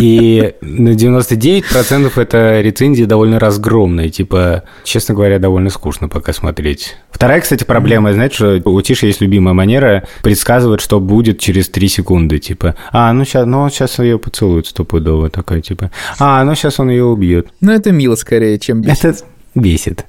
И 0.00 0.54
на 0.60 0.90
99% 0.90 2.12
это 2.16 2.60
рецензии 2.60 3.04
довольно 3.04 3.38
разгромные. 3.38 4.10
Типа, 4.10 4.64
честно 4.84 5.14
говоря, 5.14 5.38
довольно 5.38 5.70
скучно 5.70 6.08
пока 6.08 6.32
смотреть. 6.32 6.96
Вторая, 7.10 7.40
кстати, 7.40 7.64
проблема, 7.64 8.12
знаете, 8.12 8.34
что 8.34 8.60
у 8.64 8.82
Тиши 8.82 9.06
есть 9.06 9.20
любимая 9.20 9.54
манера 9.54 10.06
предсказывать, 10.22 10.80
что 10.80 11.00
будет 11.00 11.38
через 11.38 11.68
3 11.68 11.88
секунды. 11.88 12.38
Типа, 12.38 12.74
а, 12.92 13.12
ну 13.12 13.24
сейчас, 13.24 13.46
ну, 13.46 13.68
сейчас 13.70 13.98
ее 13.98 14.18
поцелуют 14.18 14.66
стопудово. 14.66 15.30
Такая, 15.30 15.60
типа, 15.60 15.90
а, 16.18 16.44
ну 16.44 16.54
сейчас 16.54 16.78
он 16.78 16.90
ее 16.90 17.04
убьет. 17.04 17.48
Ну, 17.60 17.72
это 17.72 17.92
мило 17.92 18.16
скорее, 18.16 18.58
чем 18.58 18.82
бесит. 18.82 19.04
Это 19.04 19.18
бесит. 19.54 20.06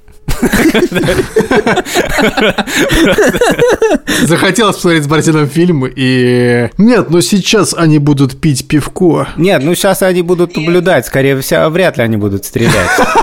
Захотелось 4.24 4.76
посмотреть 4.76 5.04
с 5.04 5.08
Бартином 5.08 5.48
фильм, 5.48 5.86
и... 5.88 6.70
Нет, 6.78 7.10
но 7.10 7.22
сейчас 7.22 7.74
они 7.74 8.00
будут 8.00 8.40
пить 8.40 8.68
пивко. 8.68 9.28
Нет, 9.38 9.64
ну 9.64 9.76
сейчас 9.76 10.02
они 10.02 10.22
будут 10.22 10.56
наблюдать, 10.56 11.06
скорее 11.06 11.40
всего, 11.42 11.70
вряд 11.70 11.98
ли 11.98 12.04
они 12.04 12.18
будут 12.18 12.46
стрелять. 12.46 12.74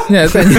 Нет, 0.08 0.34
они- 0.36 0.56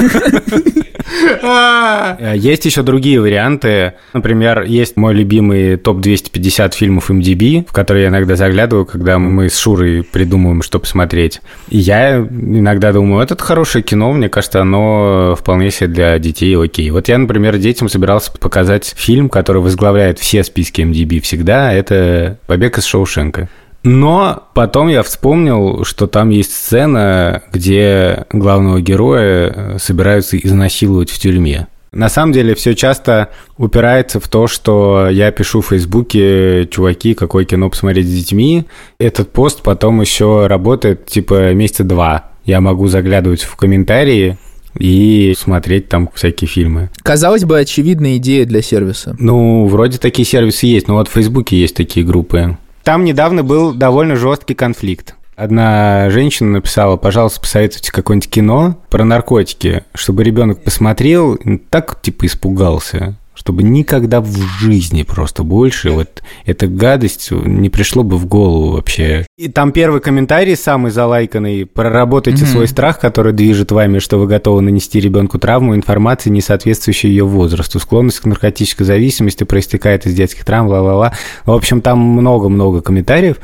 Есть 2.35 2.65
еще 2.65 2.81
другие 2.81 3.21
варианты. 3.21 3.93
Например, 4.13 4.63
есть 4.63 4.97
мой 4.97 5.13
любимый 5.13 5.77
топ-250 5.77 6.73
фильмов 6.75 7.11
MDB, 7.11 7.65
в 7.67 7.71
которые 7.71 8.03
я 8.03 8.09
иногда 8.09 8.35
заглядываю, 8.35 8.85
когда 8.85 9.19
мы 9.19 9.49
с 9.49 9.57
Шурой 9.57 10.03
придумываем, 10.03 10.61
что 10.61 10.79
посмотреть. 10.79 11.41
И 11.69 11.77
я 11.77 12.17
иногда 12.17 12.91
думаю, 12.91 13.23
это 13.23 13.37
хорошее 13.37 13.83
кино, 13.83 14.13
мне 14.13 14.29
кажется, 14.29 14.61
оно 14.61 15.35
вполне 15.39 15.71
себе 15.71 15.87
для 15.87 16.19
детей 16.19 16.55
окей. 16.57 16.89
Вот 16.89 17.07
я, 17.07 17.17
например, 17.17 17.57
детям 17.57 17.89
собирался 17.89 18.31
показать 18.31 18.93
фильм, 18.97 19.29
который 19.29 19.61
возглавляет 19.61 20.19
все 20.19 20.43
списки 20.43 20.81
MDB 20.81 21.19
всегда, 21.21 21.71
это 21.73 22.37
«Побег 22.47 22.77
из 22.77 22.85
Шоушенка». 22.85 23.49
Но 23.85 24.49
потом 24.55 24.87
я 24.87 25.03
вспомнил, 25.03 25.85
что 25.85 26.07
там 26.07 26.29
есть 26.29 26.53
сцена, 26.53 27.43
где 27.53 28.25
главного 28.31 28.81
героя 28.81 29.53
э, 29.55 29.77
собираются 29.79 30.37
изнасиловать 30.37 31.11
в 31.11 31.19
тюрьме. 31.19 31.67
На 31.91 32.09
самом 32.09 32.33
деле 32.33 32.55
все 32.55 32.73
часто 32.73 33.29
упирается 33.57 34.19
в 34.19 34.27
то, 34.27 34.47
что 34.47 35.07
я 35.09 35.31
пишу 35.31 35.61
в 35.61 35.67
Фейсбуке, 35.67 36.67
чуваки, 36.69 37.13
какое 37.13 37.45
кино 37.45 37.69
посмотреть 37.69 38.07
с 38.07 38.11
детьми. 38.11 38.65
Этот 38.97 39.31
пост 39.31 39.61
потом 39.61 40.01
еще 40.01 40.47
работает 40.47 41.05
типа 41.05 41.53
месяца 41.53 41.83
два. 41.83 42.31
Я 42.43 42.61
могу 42.61 42.87
заглядывать 42.87 43.43
в 43.43 43.55
комментарии 43.55 44.37
и 44.77 45.35
смотреть 45.37 45.89
там 45.89 46.09
всякие 46.13 46.47
фильмы. 46.47 46.89
Казалось 47.03 47.45
бы, 47.45 47.59
очевидная 47.59 48.17
идея 48.17 48.45
для 48.45 48.63
сервиса. 48.63 49.15
Ну, 49.19 49.67
вроде 49.67 49.99
такие 49.99 50.25
сервисы 50.25 50.65
есть, 50.65 50.87
но 50.87 50.95
вот 50.95 51.07
в 51.07 51.11
Фейсбуке 51.11 51.55
есть 51.55 51.75
такие 51.75 52.03
группы. 52.03 52.57
Там 52.85 53.03
недавно 53.03 53.43
был 53.43 53.73
довольно 53.73 54.15
жесткий 54.15 54.53
конфликт. 54.53 55.15
Одна 55.35 56.11
женщина 56.11 56.51
написала, 56.51 56.97
пожалуйста, 56.97 57.41
посоветуйте 57.41 57.91
какое-нибудь 57.91 58.29
кино 58.29 58.77
про 58.91 59.03
наркотики, 59.03 59.83
чтобы 59.95 60.23
ребенок 60.23 60.63
посмотрел, 60.63 61.35
так 61.71 61.99
типа 61.99 62.27
испугался, 62.27 63.15
чтобы 63.45 63.61
никогда 63.61 64.21
в 64.21 64.35
жизни 64.59 65.03
просто 65.03 65.43
больше 65.43 65.91
вот 65.91 66.23
эта 66.45 66.65
гадость 66.65 67.29
не 67.29 67.69
пришло 67.69 68.01
бы 68.01 68.17
в 68.17 68.25
голову 68.25 68.71
вообще. 68.71 69.27
И 69.37 69.49
там 69.49 69.71
первый 69.71 70.01
комментарий 70.01 70.55
самый 70.55 70.89
залайканный. 70.89 71.67
Проработайте 71.67 72.43
mm-hmm. 72.43 72.51
свой 72.51 72.67
страх, 72.67 72.99
который 72.99 73.33
движет 73.33 73.71
вами, 73.71 73.99
что 73.99 74.17
вы 74.17 74.25
готовы 74.25 74.61
нанести 74.61 74.99
ребенку 74.99 75.37
травму, 75.37 75.75
информации, 75.75 76.31
не 76.31 76.41
соответствующей 76.41 77.09
ее 77.09 77.23
возрасту. 77.23 77.79
Склонность 77.79 78.19
к 78.21 78.25
наркотической 78.25 78.83
зависимости 78.83 79.43
проистекает 79.43 80.07
из 80.07 80.15
детских 80.15 80.43
травм, 80.43 80.67
ла-ла-ла. 80.67 81.13
В 81.45 81.51
общем, 81.51 81.81
там 81.81 81.99
много-много 81.99 82.81
комментариев. 82.81 83.37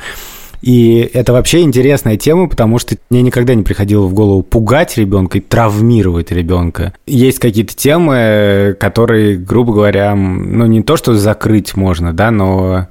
И 0.62 1.10
это 1.14 1.34
вообще 1.34 1.62
интересная 1.62 2.18
тема, 2.18 2.48
потому 2.48 2.78
что 2.78 2.96
мне 3.10 3.22
никогда 3.22 3.56
не 3.56 3.64
приходило 3.64 4.06
в 4.06 4.14
голову 4.14 4.44
пугать 4.44 4.98
ребенка 4.98 5.40
и 5.40 5.42
травмировать 5.42 6.32
ребенка. 6.32 6.94
Есть 7.08 7.40
какие-то 7.40 7.76
темы, 7.76 8.76
которые, 8.80 9.38
грубо 9.38 9.74
говоря, 9.74 10.16
ну 10.16 10.66
не 10.68 10.84
то, 10.84 10.98
что 10.98 11.16
закрыть 11.16 11.76
можно, 11.76 12.14
да, 12.14 12.30
но 12.30 12.88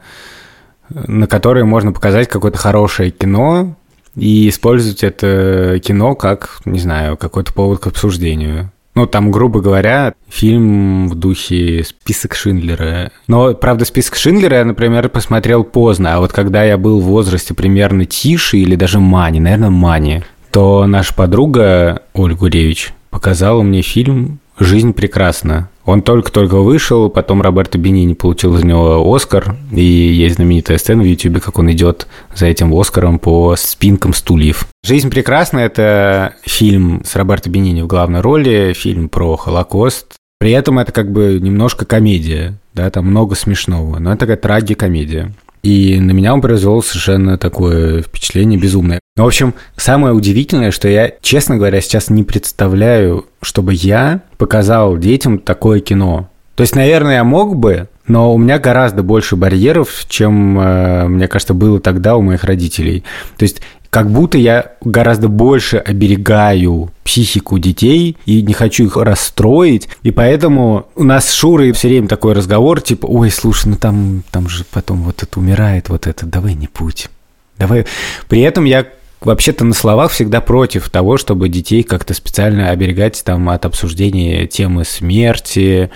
на 0.88 1.26
которые 1.28 1.64
можно 1.64 1.92
показать 1.92 2.28
какое-то 2.28 2.58
хорошее 2.58 3.12
кино 3.12 3.76
и 4.16 4.48
использовать 4.48 5.04
это 5.04 5.78
кино 5.82 6.16
как, 6.16 6.60
не 6.64 6.80
знаю, 6.80 7.16
какой-то 7.16 7.52
повод 7.52 7.78
к 7.78 7.86
обсуждению. 7.86 8.72
Ну, 8.94 9.06
там, 9.06 9.30
грубо 9.30 9.60
говоря, 9.60 10.14
фильм 10.28 11.08
в 11.08 11.14
духе 11.14 11.84
«Список 11.84 12.34
Шиндлера». 12.34 13.12
Но, 13.28 13.54
правда, 13.54 13.84
«Список 13.84 14.16
Шиндлера» 14.16 14.58
я, 14.58 14.64
например, 14.64 15.08
посмотрел 15.08 15.62
поздно, 15.62 16.16
а 16.16 16.20
вот 16.20 16.32
когда 16.32 16.64
я 16.64 16.76
был 16.76 17.00
в 17.00 17.04
возрасте 17.04 17.54
примерно 17.54 18.04
Тиши 18.04 18.58
или 18.58 18.74
даже 18.74 18.98
Мани, 18.98 19.38
наверное, 19.38 19.70
Мани, 19.70 20.22
то 20.50 20.86
наша 20.86 21.14
подруга 21.14 22.02
Ольга 22.14 22.38
Гуревич 22.38 22.92
показала 23.10 23.62
мне 23.62 23.82
фильм 23.82 24.40
«Жизнь 24.60 24.92
прекрасна». 24.92 25.70
Он 25.86 26.02
только-только 26.02 26.56
вышел, 26.56 27.08
потом 27.08 27.40
Роберто 27.40 27.78
Бенини 27.78 28.12
получил 28.12 28.54
за 28.56 28.64
него 28.64 29.02
Оскар, 29.12 29.56
и 29.72 29.82
есть 29.82 30.36
знаменитая 30.36 30.76
сцена 30.76 31.02
в 31.02 31.06
Ютубе, 31.06 31.40
как 31.40 31.58
он 31.58 31.72
идет 31.72 32.06
за 32.34 32.46
этим 32.46 32.78
Оскаром 32.78 33.18
по 33.18 33.56
спинкам 33.56 34.12
стульев. 34.12 34.68
«Жизнь 34.84 35.10
прекрасна»— 35.10 35.58
это 35.60 36.34
фильм 36.44 37.02
с 37.06 37.16
Роберто 37.16 37.48
Бенини 37.48 37.80
в 37.80 37.86
главной 37.86 38.20
роли, 38.20 38.74
фильм 38.76 39.08
про 39.08 39.36
Холокост. 39.36 40.14
При 40.38 40.52
этом 40.52 40.78
это 40.78 40.92
как 40.92 41.10
бы 41.10 41.38
немножко 41.40 41.86
комедия, 41.86 42.54
да, 42.74 42.90
там 42.90 43.06
много 43.06 43.34
смешного, 43.34 43.98
но 43.98 44.10
это 44.10 44.20
такая 44.20 44.36
трагикомедия. 44.36 45.32
И 45.62 45.98
на 46.00 46.12
меня 46.12 46.32
он 46.32 46.40
произвел 46.40 46.82
совершенно 46.82 47.36
такое 47.36 48.02
впечатление 48.02 48.58
безумное. 48.58 49.00
Ну, 49.20 49.24
в 49.24 49.26
общем, 49.26 49.52
самое 49.76 50.14
удивительное, 50.14 50.70
что 50.70 50.88
я, 50.88 51.12
честно 51.20 51.58
говоря, 51.58 51.82
сейчас 51.82 52.08
не 52.08 52.24
представляю, 52.24 53.26
чтобы 53.42 53.74
я 53.74 54.22
показал 54.38 54.96
детям 54.96 55.38
такое 55.38 55.80
кино. 55.80 56.30
То 56.54 56.62
есть, 56.62 56.74
наверное, 56.74 57.16
я 57.16 57.24
мог 57.24 57.54
бы, 57.54 57.88
но 58.06 58.32
у 58.32 58.38
меня 58.38 58.58
гораздо 58.58 59.02
больше 59.02 59.36
барьеров, 59.36 60.06
чем, 60.08 60.58
э, 60.58 61.06
мне 61.08 61.28
кажется, 61.28 61.52
было 61.52 61.80
тогда 61.80 62.16
у 62.16 62.22
моих 62.22 62.44
родителей. 62.44 63.04
То 63.36 63.42
есть 63.42 63.60
как 63.90 64.10
будто 64.10 64.38
я 64.38 64.72
гораздо 64.80 65.28
больше 65.28 65.76
оберегаю 65.76 66.88
психику 67.04 67.58
детей 67.58 68.16
и 68.24 68.40
не 68.40 68.54
хочу 68.54 68.86
их 68.86 68.96
расстроить. 68.96 69.90
И 70.02 70.12
поэтому 70.12 70.86
у 70.96 71.04
нас 71.04 71.28
с 71.28 71.34
Шурой 71.34 71.72
все 71.72 71.88
время 71.88 72.08
такой 72.08 72.32
разговор, 72.32 72.80
типа, 72.80 73.04
ой, 73.04 73.30
слушай, 73.30 73.66
ну 73.66 73.76
там, 73.76 74.22
там 74.30 74.48
же 74.48 74.64
потом 74.70 75.02
вот 75.02 75.22
это 75.22 75.38
умирает, 75.38 75.90
вот 75.90 76.06
это, 76.06 76.24
давай 76.24 76.54
не 76.54 76.68
путь. 76.68 77.10
Давай. 77.58 77.84
При 78.26 78.40
этом 78.40 78.64
я 78.64 78.86
вообще-то 79.20 79.64
на 79.64 79.74
словах 79.74 80.10
всегда 80.12 80.40
против 80.40 80.88
того, 80.90 81.16
чтобы 81.16 81.48
детей 81.48 81.82
как-то 81.82 82.14
специально 82.14 82.70
оберегать 82.70 83.22
там 83.24 83.48
от 83.50 83.64
обсуждения 83.66 84.46
темы 84.46 84.84
смерти, 84.84 85.90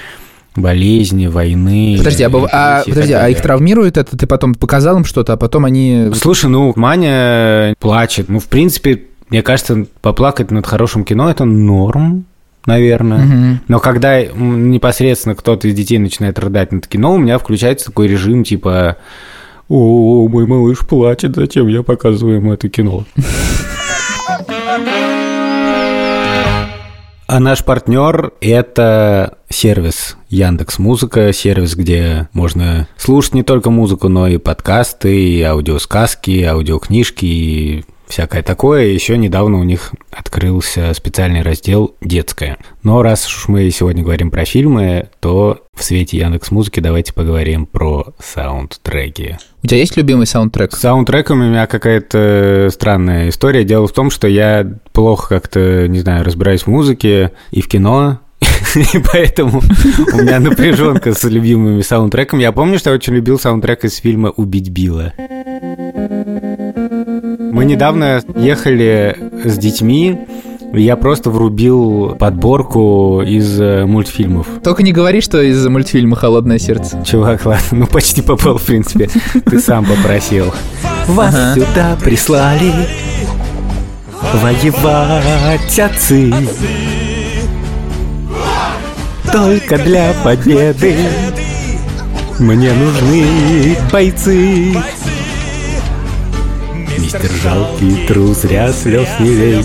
болезни, 0.57 1.27
войны. 1.27 1.97
Подожди, 1.99 2.25
а, 2.25 2.31
а, 2.53 2.85
подожди, 2.85 3.13
а 3.13 3.29
их 3.29 3.41
травмирует 3.41 3.97
это? 3.97 4.17
Ты 4.17 4.27
потом 4.27 4.55
показал 4.55 4.99
им 4.99 5.05
что-то, 5.05 5.33
а 5.33 5.37
потом 5.37 5.65
они... 5.65 6.11
Слушай, 6.15 6.51
ну, 6.51 6.73
Маня 6.77 7.75
плачет. 7.81 8.29
Ну, 8.29 8.39
в 8.39 8.47
принципе, 8.47 9.05
мне 9.31 9.43
кажется, 9.43 9.87
поплакать 10.01 10.51
над 10.51 10.67
хорошим 10.67 11.05
кино– 11.05 11.31
это 11.31 11.45
норм, 11.45 12.27
наверное. 12.67 13.25
Угу. 13.25 13.59
Но 13.69 13.81
когда 13.81 14.23
непосредственно 14.23 15.35
кто-то 15.35 15.67
из 15.67 15.75
детей 15.75 15.99
начинает 15.99 16.39
рыдать 16.39 16.73
над 16.73 16.87
кино, 16.87 17.15
у 17.15 17.19
меня 17.19 17.39
включается 17.39 17.87
такой 17.87 18.09
режим 18.09 18.45
типа 18.45 18.97
«О, 19.69 20.29
мой 20.29 20.47
малыш 20.47 20.81
плачет, 20.81 21.37
зачем 21.37 21.69
я 21.69 21.83
показываю 21.83 22.37
ему 22.37 22.53
это 22.53 22.69
кино?» 22.69 23.05
А 27.27 27.41
наш 27.41 27.65
партнер– 27.65 28.33
это 28.41 29.39
сервис 29.49 30.17
Яндекс 30.29 30.79
Музыка, 30.79 31.33
сервис, 31.33 31.75
где 31.75 32.29
можно 32.33 32.87
слушать 32.99 33.35
не 33.35 33.43
только 33.43 33.71
музыку, 33.71 34.09
но 34.09 34.29
и 34.29 34.37
подкасты, 34.37 35.17
и 35.17 35.43
аудиосказки, 35.43 36.31
и 36.31 36.45
аудиокнижки, 36.45 37.25
и 37.25 37.85
всякое 38.07 38.43
такое. 38.43 38.87
Еще 38.87 39.17
недавно 39.17 39.59
у 39.59 39.65
них 39.65 39.93
открылся 40.11 40.93
специальный 40.95 41.43
раздел 41.43 41.95
«Детское». 42.01 42.59
Но 42.83 43.03
раз 43.03 43.27
уж 43.27 43.49
мы 43.49 43.71
сегодня 43.71 44.03
говорим 44.03 44.31
про 44.31 44.45
фильмы, 44.45 45.09
то 45.21 45.63
в 45.75 45.83
свете 45.83 46.19
Яндекс 46.19 46.51
Музыки 46.51 46.81
давайте 46.81 47.13
поговорим 47.13 47.67
про 47.67 48.15
саундтреки. 48.23 49.37
У 49.63 49.67
тебя 49.67 49.79
есть 49.79 49.97
любимый 49.97 50.27
саундтрек? 50.27 50.73
С 50.73 50.81
саундтреками 50.81 51.45
у 51.45 51.49
меня 51.49 51.67
какая-то 51.67 52.69
странная 52.71 53.29
история. 53.31 53.65
Дело 53.65 53.87
в 53.87 53.93
том, 53.93 54.11
что 54.11 54.29
я 54.29 54.67
плохо 54.93 55.29
как-то, 55.29 55.89
не 55.89 56.01
знаю, 56.01 56.25
разбираюсь 56.25 56.63
в 56.63 56.69
музыке 56.69 57.33
и 57.51 57.61
в 57.61 57.69
кино, 57.69 58.21
и 58.95 58.99
поэтому 59.13 59.61
у 60.13 60.17
меня 60.17 60.41
напряженка 60.41 61.15
с 61.15 61.25
любимыми 61.25 61.83
саундтреками. 61.83 62.43
Я 62.43 62.53
помню, 62.53 62.79
что 62.79 62.91
я 62.91 62.97
очень 62.97 63.15
любил 63.15 63.39
саундтрек 63.39 63.85
из 63.85 63.97
фильма 63.97 64.31
«Убить 64.31 64.69
Билла». 64.71 65.13
Мы 67.55 67.67
недавно 67.67 68.21
ехали 68.35 69.17
с 69.45 69.57
детьми, 69.57 70.27
я 70.73 70.97
просто 70.97 71.31
врубил 71.31 72.17
подборку 72.19 73.23
из 73.23 73.61
э, 73.61 73.85
мультфильмов. 73.87 74.49
Только 74.65 74.83
не 74.83 74.91
говори, 74.91 75.21
что 75.21 75.41
из 75.41 75.65
мультфильма 75.65 76.17
«Холодное 76.17 76.59
сердце». 76.59 77.01
Чувак, 77.05 77.47
ладно, 77.47 77.65
ну 77.71 77.87
почти 77.87 78.23
попал, 78.23 78.59
в 78.59 78.65
принципе. 78.65 79.09
Ты 79.49 79.61
сам 79.61 79.85
попросил. 79.85 80.53
Вас 81.07 81.55
сюда 81.55 81.97
прислали 82.03 82.73
воевать 84.43 85.79
отцы. 85.79 86.35
Только 89.31 89.79
для 89.79 90.13
победы 90.25 90.97
мне 92.41 92.73
нужны 92.73 93.77
бойцы. 93.93 94.75
Мистер 97.05 97.31
жалкий 97.43 98.07
трус, 98.07 98.39
зря 98.39 98.73
слез 98.73 99.07
не 99.21 99.29
лей 99.29 99.65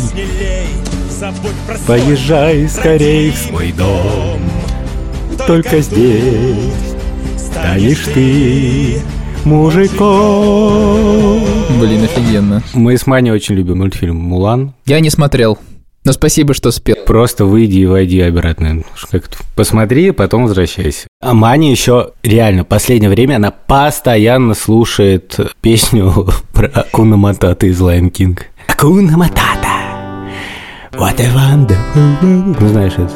Поезжай 1.88 2.68
скорей 2.68 3.32
в 3.32 3.38
свой 3.38 3.72
дом 3.72 4.42
Только 5.48 5.80
здесь 5.80 6.58
станешь 7.38 8.04
ты 8.14 9.02
мужиком 9.46 11.46
Блин, 11.80 12.04
офигенно. 12.04 12.62
Мы 12.74 12.98
с 12.98 13.08
Маней 13.08 13.32
очень 13.32 13.56
любим 13.56 13.78
мультфильм 13.78 14.18
«Мулан». 14.18 14.74
Я 14.86 15.00
не 15.00 15.10
смотрел. 15.10 15.58
Но 16.06 16.14
спасибо, 16.14 16.54
что 16.54 16.72
спел. 16.72 16.96
Просто 17.06 17.46
выйди 17.46 17.80
и 17.80 17.86
войди 17.86 18.22
обратно. 18.22 18.84
Как 19.12 19.30
посмотри, 19.56 20.12
потом 20.12 20.44
возвращайся. 20.44 21.08
А 21.22 21.34
Маня 21.34 21.70
еще 21.70 22.12
реально 22.24 22.64
последнее 22.64 23.10
время 23.10 23.36
она 23.36 23.52
постоянно 23.52 24.54
слушает 24.54 25.38
песню 25.62 26.30
про 26.54 26.68
Акуна 26.68 27.18
Матата 27.18 27.68
из 27.68 27.80
Lion 27.82 28.12
King. 28.12 28.40
Акуна 28.68 29.18
Матата. 29.18 29.68
What 30.94 31.20
a 31.20 31.30
wonderful... 31.34 32.56
Ну, 32.60 32.68
знаешь 32.68 32.94
это? 32.94 33.12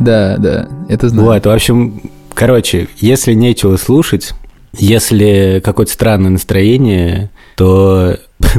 Да, 0.00 0.36
да, 0.38 0.68
это 0.88 1.08
знаю. 1.08 1.26
Вот, 1.28 1.46
в 1.46 1.50
общем, 1.50 2.00
короче, 2.34 2.88
если 2.98 3.34
нечего 3.34 3.76
слушать, 3.76 4.32
если 4.72 5.60
какое-то 5.64 5.92
странное 5.92 6.30
настроение, 6.30 7.30
то 7.56 8.16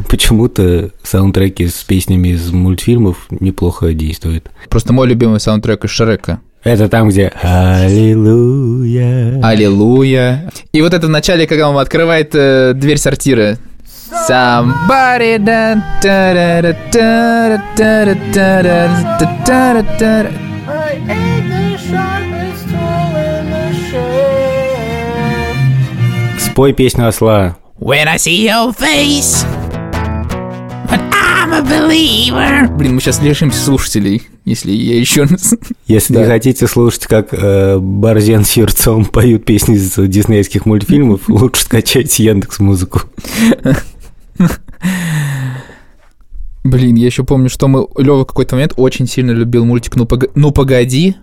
почему-то 0.08 0.92
саундтреки 1.04 1.68
с 1.68 1.84
песнями 1.84 2.30
из 2.30 2.52
мультфильмов 2.52 3.28
неплохо 3.30 3.94
действуют. 3.94 4.50
Просто 4.70 4.94
мой 4.94 5.08
любимый 5.08 5.40
саундтрек 5.40 5.86
из 5.86 5.92
Шрека. 5.92 6.42
Это 6.64 6.90
там, 6.90 7.10
где 7.10 7.32
Аллилуйя. 7.42 9.40
Аллилуйя. 9.42 10.52
И 10.74 10.82
вот 10.82 10.94
это 10.94 11.08
в 11.08 11.10
начале, 11.10 11.48
когда 11.48 11.70
он 11.70 11.78
открывает 11.78 12.32
э, 12.34 12.74
дверь 12.76 12.98
сортира. 12.98 13.58
Somebody 14.28 15.38
done. 15.38 15.82
Спой 26.40 26.74
песню 26.74 27.08
осла. 27.08 27.56
When 27.80 28.08
I 28.08 28.18
see 28.18 28.46
your 28.46 28.76
face 28.76 29.46
but 30.90 31.00
I'm 31.12 31.54
a 31.54 31.62
believer. 31.62 32.68
Блин, 32.78 32.96
мы 32.96 33.02
сейчас 33.02 33.22
лишимся 33.22 33.60
слушателей. 33.60 34.24
если 34.46 34.72
я 34.72 34.98
еще 35.00 35.24
раз... 35.24 35.56
Если 35.88 36.14
не 36.16 36.24
Да. 36.24 36.30
хотите 36.30 36.68
слушать, 36.68 37.06
как 37.08 37.30
э, 37.34 37.78
Борзен 37.80 38.44
с 38.46 38.54
Юрцом 38.54 39.06
поют 39.06 39.46
песни 39.46 39.76
из 39.76 39.94
диснеевских 39.96 40.66
мультфильмов, 40.66 41.22
лучше 41.30 41.64
скачайте 41.64 42.24
Яндекс 42.26 42.60
Музыку. 42.60 43.02
Блин, 46.66 46.96
я 46.96 47.06
еще 47.06 47.24
помню, 47.24 47.50
что 47.50 47.68
мы... 47.70 47.88
Лева 47.98 48.24
в 48.24 48.26
какой-то 48.26 48.56
момент 48.56 48.74
очень 48.76 49.08
сильно 49.08 49.32
любил 49.32 49.64
мультик 49.66 49.96
«Ну, 49.96 50.04
пога- 50.06 50.30
ну 50.36 50.52
погоди», 50.52 51.16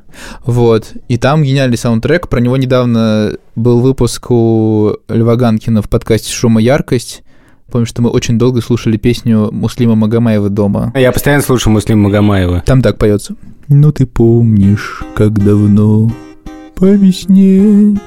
вот, 0.46 0.92
и 1.08 1.18
там 1.18 1.42
гениальный 1.42 1.76
саундтрек, 1.76 2.28
про 2.28 2.40
него 2.40 2.56
недавно 2.56 3.32
был 3.54 3.80
выпуск 3.80 4.30
у 4.30 4.94
Льва 5.08 5.36
Ганкина 5.36 5.82
в 5.82 5.90
подкасте 5.90 6.32
«Шума 6.32 6.60
яркость», 6.62 7.22
Помню, 7.70 7.86
что 7.86 8.00
мы 8.00 8.10
очень 8.10 8.38
долго 8.38 8.60
слушали 8.60 8.96
песню 8.96 9.50
Муслима 9.52 9.94
Магомаева 9.94 10.48
дома. 10.50 10.92
Я 10.94 11.12
постоянно 11.12 11.42
слушаю 11.42 11.72
Муслима 11.72 12.04
Магомаева. 12.04 12.62
Там 12.64 12.80
так 12.80 12.98
поется. 12.98 13.34
Ну 13.68 13.90
ты 13.92 14.06
помнишь, 14.06 15.02
как 15.14 15.32
давно 15.42 16.10
по 16.76 16.84
весне 16.84 17.98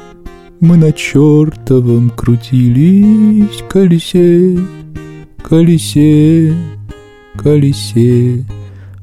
мы 0.59 0.77
на 0.77 0.91
чертовом 0.91 2.09
крутились 2.11 3.63
колесе, 3.69 4.59
колесе, 5.41 6.53
колесе. 7.35 8.45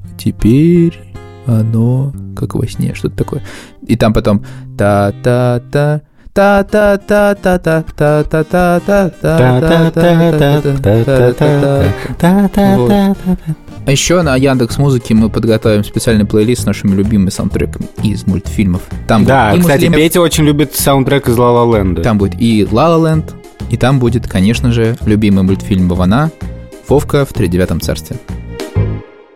А 0.04 0.18
теперь 0.18 0.98
оно 1.46 2.14
как 2.36 2.54
во 2.54 2.66
сне, 2.66 2.94
что-то 2.94 3.16
такое. 3.16 3.42
И 3.86 3.96
там 3.96 4.12
потом 4.12 4.44
та-та-та, 4.78 6.02
а 13.86 13.90
еще 13.92 14.22
на 14.22 14.36
Яндекс 14.36 14.78
Музыке 14.78 15.14
мы 15.14 15.30
подготовим 15.30 15.84
специальный 15.84 16.24
плейлист 16.24 16.62
с 16.62 16.66
нашими 16.66 16.94
любимыми 16.94 17.30
саундтреками 17.30 17.86
из 18.02 18.26
мультфильмов. 18.26 18.82
Там 19.06 19.24
Да, 19.24 19.50
будет 19.52 19.62
кстати, 19.62 19.84
Муслим- 19.84 19.94
Петя 19.94 20.20
очень 20.20 20.44
любит 20.44 20.74
саундтрек 20.74 21.28
из 21.28 21.38
Ла 21.38 21.52
Ла 21.52 21.78
Ленда. 21.78 22.02
Там 22.02 22.18
будет 22.18 22.40
и 22.40 22.62
La 22.64 22.98
Land, 23.00 23.32
и 23.70 23.76
там 23.76 23.98
будет, 24.00 24.28
конечно 24.28 24.72
же, 24.72 24.96
любимый 25.06 25.44
мультфильм 25.44 25.88
Вована 25.88 26.30
«Вовка 26.88 27.24
в 27.24 27.32
тридевятом 27.32 27.80
царстве». 27.80 28.16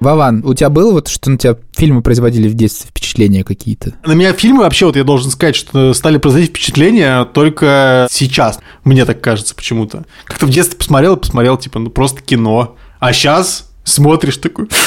Вован, 0.01 0.43
у 0.47 0.55
тебя 0.55 0.71
было 0.71 0.93
вот, 0.93 1.09
что 1.09 1.31
на 1.31 1.37
тебя 1.37 1.57
фильмы 1.73 2.01
производили 2.01 2.49
в 2.49 2.55
детстве 2.55 2.89
впечатления 2.89 3.45
какие-то? 3.45 3.93
На 4.07 4.13
меня 4.13 4.33
фильмы 4.33 4.61
вообще, 4.63 4.87
вот 4.87 4.97
я 4.97 5.05
должен 5.05 5.31
сказать, 5.31 5.55
что 5.55 5.93
стали 5.93 6.17
производить 6.17 6.51
впечатление 6.51 7.27
только 7.27 8.09
сейчас. 8.11 8.61
Мне 8.83 9.05
так 9.05 9.21
кажется 9.21 9.55
почему-то. 9.55 10.07
Как-то 10.25 10.47
в 10.47 10.51
детстве 10.51 10.79
посмотрел 10.79 11.17
и 11.17 11.21
посмотрел, 11.21 11.59
типа, 11.59 11.79
ну 11.79 11.91
просто 11.91 12.23
кино. 12.23 12.77
А 12.99 13.13
сейчас 13.13 13.71
смотришь 13.85 14.39
такой... 14.39 14.69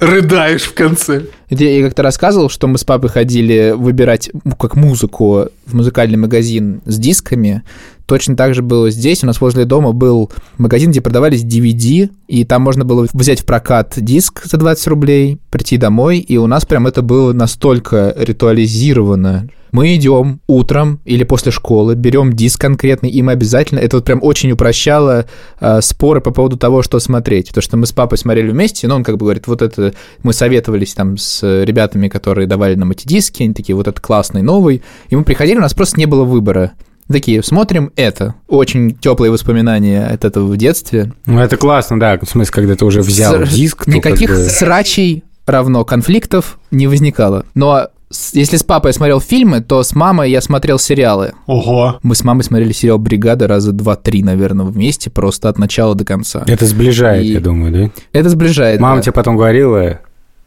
Рыдаешь 0.00 0.62
в 0.62 0.72
конце. 0.72 1.26
Я 1.50 1.84
как-то 1.84 2.02
рассказывал, 2.02 2.48
что 2.48 2.66
мы 2.66 2.78
с 2.78 2.84
папой 2.84 3.10
ходили 3.10 3.74
выбирать 3.76 4.30
ну, 4.42 4.56
как 4.56 4.74
музыку 4.74 5.48
в 5.66 5.74
музыкальный 5.74 6.16
магазин 6.16 6.80
с 6.86 6.96
дисками. 6.98 7.62
Точно 8.12 8.36
так 8.36 8.54
же 8.54 8.60
было 8.60 8.90
здесь. 8.90 9.24
У 9.24 9.26
нас 9.26 9.40
возле 9.40 9.64
дома 9.64 9.92
был 9.92 10.30
магазин, 10.58 10.90
где 10.90 11.00
продавались 11.00 11.46
DVD, 11.46 12.10
и 12.28 12.44
там 12.44 12.60
можно 12.60 12.84
было 12.84 13.06
взять 13.10 13.40
в 13.40 13.46
прокат 13.46 13.94
диск 13.96 14.44
за 14.44 14.58
20 14.58 14.86
рублей, 14.88 15.38
прийти 15.48 15.78
домой, 15.78 16.18
и 16.18 16.36
у 16.36 16.46
нас 16.46 16.66
прям 16.66 16.86
это 16.86 17.00
было 17.00 17.32
настолько 17.32 18.14
ритуализировано. 18.14 19.48
Мы 19.70 19.96
идем 19.96 20.40
утром 20.46 21.00
или 21.06 21.24
после 21.24 21.52
школы, 21.52 21.94
берем 21.94 22.34
диск 22.34 22.60
конкретный, 22.60 23.08
и 23.08 23.22
мы 23.22 23.32
обязательно... 23.32 23.78
Это 23.78 23.96
вот 23.96 24.04
прям 24.04 24.18
очень 24.22 24.52
упрощало 24.52 25.24
э, 25.58 25.80
споры 25.80 26.20
по 26.20 26.32
поводу 26.32 26.58
того, 26.58 26.82
что 26.82 27.00
смотреть. 27.00 27.48
Потому 27.48 27.62
что 27.62 27.76
мы 27.78 27.86
с 27.86 27.92
папой 27.92 28.18
смотрели 28.18 28.50
вместе, 28.50 28.88
но 28.88 28.96
он 28.96 29.04
как 29.04 29.16
бы 29.16 29.20
говорит, 29.20 29.46
вот 29.46 29.62
это... 29.62 29.94
Мы 30.22 30.34
советовались 30.34 30.92
там 30.92 31.16
с 31.16 31.64
ребятами, 31.64 32.08
которые 32.08 32.46
давали 32.46 32.74
нам 32.74 32.90
эти 32.90 33.08
диски, 33.08 33.42
они 33.42 33.54
такие, 33.54 33.74
вот 33.74 33.88
это 33.88 33.98
классный, 34.02 34.42
новый. 34.42 34.82
И 35.08 35.16
мы 35.16 35.24
приходили, 35.24 35.56
у 35.56 35.62
нас 35.62 35.72
просто 35.72 35.98
не 35.98 36.04
было 36.04 36.24
выбора. 36.24 36.72
Такие, 37.08 37.42
смотрим 37.42 37.92
это. 37.96 38.34
Очень 38.48 38.94
теплые 38.94 39.30
воспоминания 39.30 40.04
от 40.06 40.24
этого 40.24 40.46
в 40.46 40.56
детстве. 40.56 41.12
Ну, 41.26 41.40
это 41.40 41.56
классно, 41.56 41.98
да. 42.00 42.18
В 42.18 42.28
смысле, 42.28 42.52
когда 42.52 42.74
ты 42.76 42.84
уже 42.84 43.02
взял 43.02 43.44
С- 43.44 43.50
диск, 43.50 43.86
Никаких 43.86 44.28
как 44.30 44.38
бы- 44.38 44.44
срачей 44.44 45.24
равно 45.46 45.84
конфликтов 45.84 46.58
не 46.70 46.86
возникало. 46.86 47.44
Но 47.54 47.88
с- 48.08 48.32
если 48.34 48.56
с 48.56 48.62
папой 48.62 48.90
я 48.90 48.92
смотрел 48.94 49.20
фильмы, 49.20 49.60
то 49.60 49.82
с 49.82 49.94
мамой 49.94 50.30
я 50.30 50.40
смотрел 50.40 50.78
сериалы. 50.78 51.32
Ого. 51.46 51.98
Мы 52.02 52.14
с 52.14 52.24
мамой 52.24 52.44
смотрели 52.44 52.72
сериал 52.72 52.98
«Бригада» 52.98 53.46
раза 53.48 53.72
два-три, 53.72 54.22
наверное, 54.22 54.64
вместе, 54.66 55.10
просто 55.10 55.48
от 55.48 55.58
начала 55.58 55.94
до 55.94 56.04
конца. 56.04 56.44
Это 56.46 56.64
сближает, 56.66 57.24
И- 57.24 57.32
я 57.32 57.40
думаю, 57.40 57.72
да? 57.72 57.90
Это 58.18 58.28
сближает. 58.30 58.80
Мама 58.80 58.96
да. 58.96 59.02
тебе 59.02 59.12
потом 59.12 59.36
говорила, 59.36 59.98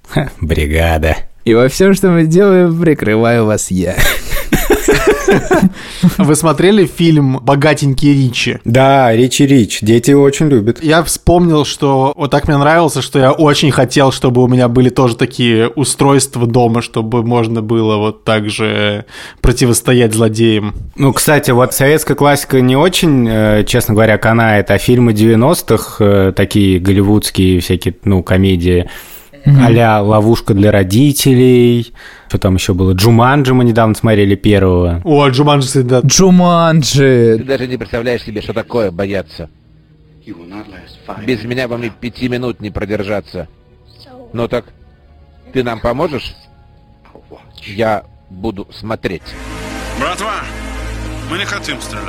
«Ха, 0.10 0.30
бригада. 0.42 1.18
И 1.44 1.54
во 1.54 1.68
всем, 1.68 1.94
что 1.94 2.10
мы 2.10 2.26
делаем, 2.26 2.80
прикрываю 2.80 3.46
вас 3.46 3.70
я. 3.70 3.96
Вы 6.18 6.36
смотрели 6.36 6.86
фильм 6.86 7.40
«Богатенький 7.42 8.14
Ричи»? 8.14 8.60
Да, 8.66 9.14
Ричи 9.16 9.46
Рич, 9.46 9.80
дети 9.82 10.12
его 10.12 10.24
очень 10.24 10.48
любят. 10.48 10.84
Я 10.84 11.04
вспомнил, 11.04 11.66
что 11.66 12.14
вот 12.16 12.32
так 12.32 12.48
мне 12.48 12.58
нравился, 12.58 13.02
что 13.02 13.20
я 13.20 13.32
очень 13.32 13.72
хотел, 13.72 14.12
чтобы 14.12 14.44
у 14.44 14.48
меня 14.48 14.68
были 14.68 14.90
тоже 14.90 15.16
такие 15.16 15.68
устройства 15.68 16.48
дома, 16.48 16.82
чтобы 16.82 17.24
можно 17.24 17.62
было 17.62 17.98
вот 17.98 18.24
так 18.24 18.50
же 18.50 19.06
противостоять 19.42 20.14
злодеям. 20.14 20.76
Ну, 20.96 21.14
кстати, 21.14 21.52
вот 21.52 21.74
советская 21.74 22.16
классика 22.16 22.62
не 22.62 22.76
очень, 22.76 23.28
э, 23.30 23.64
честно 23.66 23.94
говоря, 23.94 24.18
канает, 24.18 24.72
а 24.72 24.78
фильмы 24.78 25.14
90-х, 25.14 26.04
э, 26.04 26.34
такие 26.36 26.80
голливудские 26.80 27.60
всякие, 27.60 27.96
ну, 28.04 28.24
комедии, 28.24 28.90
а 29.46 30.02
«Ловушка 30.02 30.54
для 30.54 30.72
родителей», 30.72 31.94
что 32.28 32.38
там 32.38 32.56
еще 32.56 32.74
было, 32.74 32.94
«Джуманджи» 32.94 33.54
мы 33.54 33.64
недавно 33.64 33.96
смотрели 33.96 34.36
первого. 34.36 35.02
О, 35.04 35.28
Джуманджи, 35.30 35.68
кстати, 35.68 35.86
да. 35.86 36.02
Джуманджи. 36.02 37.36
Ты 37.38 37.44
даже 37.44 37.68
не 37.68 37.78
представляешь 37.78 38.24
себе, 38.24 38.42
что 38.42 38.54
такое 38.54 38.92
бояться. 38.92 39.50
Без 41.26 41.44
меня 41.44 41.68
вам 41.68 41.84
и 41.84 41.90
пяти 41.90 42.28
минут 42.28 42.60
не 42.60 42.72
продержаться. 42.72 43.48
Ну 44.34 44.48
так, 44.48 44.66
ты 45.54 45.64
нам 45.64 45.80
поможешь? 45.80 46.36
Я 47.64 48.04
буду 48.30 48.68
смотреть. 48.72 49.22
Братва, 50.00 50.34
мы 51.30 51.38
не 51.38 51.46
хотим 51.46 51.80
стрелять. 51.80 52.04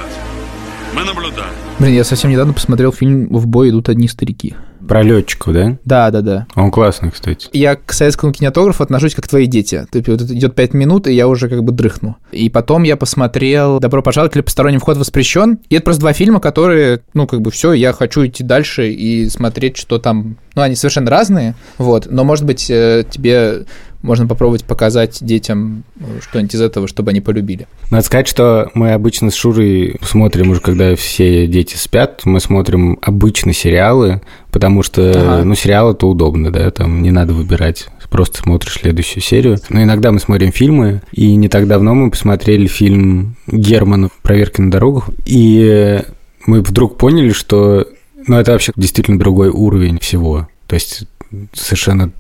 Мы 0.94 1.04
наблюдаем. 1.04 1.52
Блин, 1.78 1.94
я 1.94 2.04
совсем 2.04 2.30
недавно 2.30 2.52
посмотрел 2.54 2.92
фильм 2.92 3.28
«В 3.28 3.46
бой 3.46 3.70
идут 3.70 3.88
одни 3.88 4.08
старики». 4.08 4.54
Про 4.86 5.02
летчиков, 5.02 5.52
да? 5.52 5.78
Да, 5.84 6.10
да, 6.10 6.20
да. 6.20 6.46
Он 6.54 6.70
классный, 6.70 7.10
кстати. 7.10 7.48
Я 7.52 7.76
к 7.76 7.92
советскому 7.92 8.32
кинематографу 8.32 8.82
отношусь 8.82 9.14
как 9.14 9.28
твои 9.28 9.46
дети. 9.46 9.86
То 9.90 9.98
есть 9.98 10.08
вот 10.08 10.22
идет 10.22 10.54
5 10.54 10.74
минут, 10.74 11.06
и 11.06 11.12
я 11.12 11.28
уже 11.28 11.48
как 11.48 11.62
бы 11.64 11.72
дрыхну. 11.72 12.16
И 12.32 12.48
потом 12.48 12.82
я 12.82 12.96
посмотрел 12.96 13.80
«Добро 13.80 14.02
пожаловать» 14.02 14.34
или 14.36 14.42
«Посторонний 14.42 14.78
вход 14.78 14.96
воспрещен». 14.96 15.58
И 15.68 15.76
это 15.76 15.84
просто 15.84 16.00
два 16.00 16.12
фильма, 16.12 16.40
которые, 16.40 17.00
ну, 17.14 17.26
как 17.26 17.40
бы 17.40 17.50
все, 17.50 17.72
я 17.72 17.92
хочу 17.92 18.26
идти 18.26 18.44
дальше 18.44 18.90
и 18.90 19.28
смотреть, 19.28 19.76
что 19.76 19.98
там... 19.98 20.36
Ну, 20.54 20.62
они 20.62 20.74
совершенно 20.74 21.10
разные, 21.10 21.54
вот. 21.78 22.06
Но, 22.10 22.24
может 22.24 22.44
быть, 22.44 22.70
э, 22.70 23.04
тебе 23.10 23.66
можно 24.06 24.26
попробовать 24.26 24.64
показать 24.64 25.18
детям 25.20 25.82
э, 26.00 26.20
что-нибудь 26.22 26.54
из 26.54 26.60
этого, 26.60 26.88
чтобы 26.88 27.10
они 27.10 27.20
полюбили. 27.20 27.66
Надо 27.90 28.04
сказать, 28.04 28.28
что 28.28 28.70
мы 28.74 28.92
обычно 28.92 29.30
с 29.30 29.34
Шурой 29.34 29.96
смотрим 30.00 30.50
уже, 30.50 30.60
когда 30.60 30.94
все 30.96 31.46
дети 31.46 31.76
спят, 31.76 32.22
мы 32.24 32.40
смотрим 32.40 32.98
обычно 33.02 33.52
сериалы, 33.52 34.22
потому 34.50 34.82
что, 34.82 35.10
Ага. 35.10 35.44
ну, 35.44 35.54
сериалы 35.54 35.92
это 35.92 36.06
удобно, 36.06 36.52
да, 36.52 36.70
там 36.70 37.02
не 37.02 37.10
надо 37.10 37.34
выбирать, 37.34 37.88
просто 38.08 38.38
смотришь 38.38 38.74
следующую 38.80 39.22
серию. 39.22 39.58
Но 39.68 39.82
иногда 39.82 40.12
мы 40.12 40.20
смотрим 40.20 40.52
фильмы, 40.52 41.02
и 41.12 41.34
не 41.34 41.48
так 41.48 41.66
давно 41.66 41.94
мы 41.94 42.10
посмотрели 42.10 42.66
фильм 42.66 43.36
Германа 43.48 44.08
«Проверки 44.22 44.60
на 44.60 44.70
дорогах», 44.70 45.10
и 45.24 46.02
мы 46.46 46.62
вдруг 46.62 46.96
поняли, 46.96 47.30
что, 47.30 47.86
ну, 48.26 48.36
это 48.38 48.52
вообще 48.52 48.72
действительно 48.76 49.18
другой 49.18 49.48
уровень 49.48 49.98
всего, 49.98 50.48
то 50.68 50.74
есть 50.74 51.04
совершенно 51.52 52.12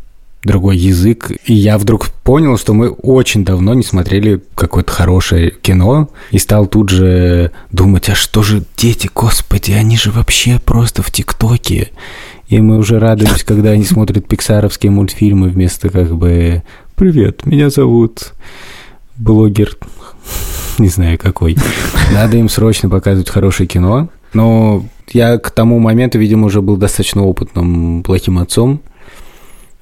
другой 0.46 0.78
язык. 0.78 1.32
И 1.44 1.52
я 1.52 1.76
вдруг 1.76 2.08
понял, 2.08 2.56
что 2.56 2.72
мы 2.72 2.88
очень 2.88 3.44
давно 3.44 3.74
не 3.74 3.82
смотрели 3.82 4.42
какое-то 4.54 4.92
хорошее 4.92 5.50
кино, 5.50 6.08
и 6.30 6.38
стал 6.38 6.66
тут 6.66 6.88
же 6.88 7.50
думать, 7.72 8.08
а 8.08 8.14
что 8.14 8.42
же 8.42 8.62
дети, 8.76 9.10
господи, 9.14 9.72
они 9.72 9.96
же 9.96 10.10
вообще 10.10 10.58
просто 10.64 11.02
в 11.02 11.10
ТикТоке. 11.10 11.90
И 12.48 12.60
мы 12.60 12.78
уже 12.78 12.98
радуемся, 12.98 13.44
когда 13.46 13.70
они 13.70 13.84
смотрят 13.84 14.26
пиксаровские 14.26 14.92
мультфильмы 14.92 15.48
вместо 15.48 15.90
как 15.90 16.14
бы 16.16 16.62
«Привет, 16.94 17.44
меня 17.44 17.68
зовут 17.68 18.32
блогер, 19.16 19.76
не 20.78 20.88
знаю 20.88 21.18
какой». 21.18 21.56
Надо 22.12 22.36
им 22.36 22.48
срочно 22.48 22.88
показывать 22.88 23.28
хорошее 23.28 23.66
кино. 23.66 24.08
Но 24.32 24.84
я 25.12 25.38
к 25.38 25.50
тому 25.50 25.78
моменту, 25.78 26.18
видимо, 26.18 26.46
уже 26.46 26.60
был 26.60 26.76
достаточно 26.76 27.24
опытным 27.24 28.02
плохим 28.02 28.38
отцом, 28.38 28.80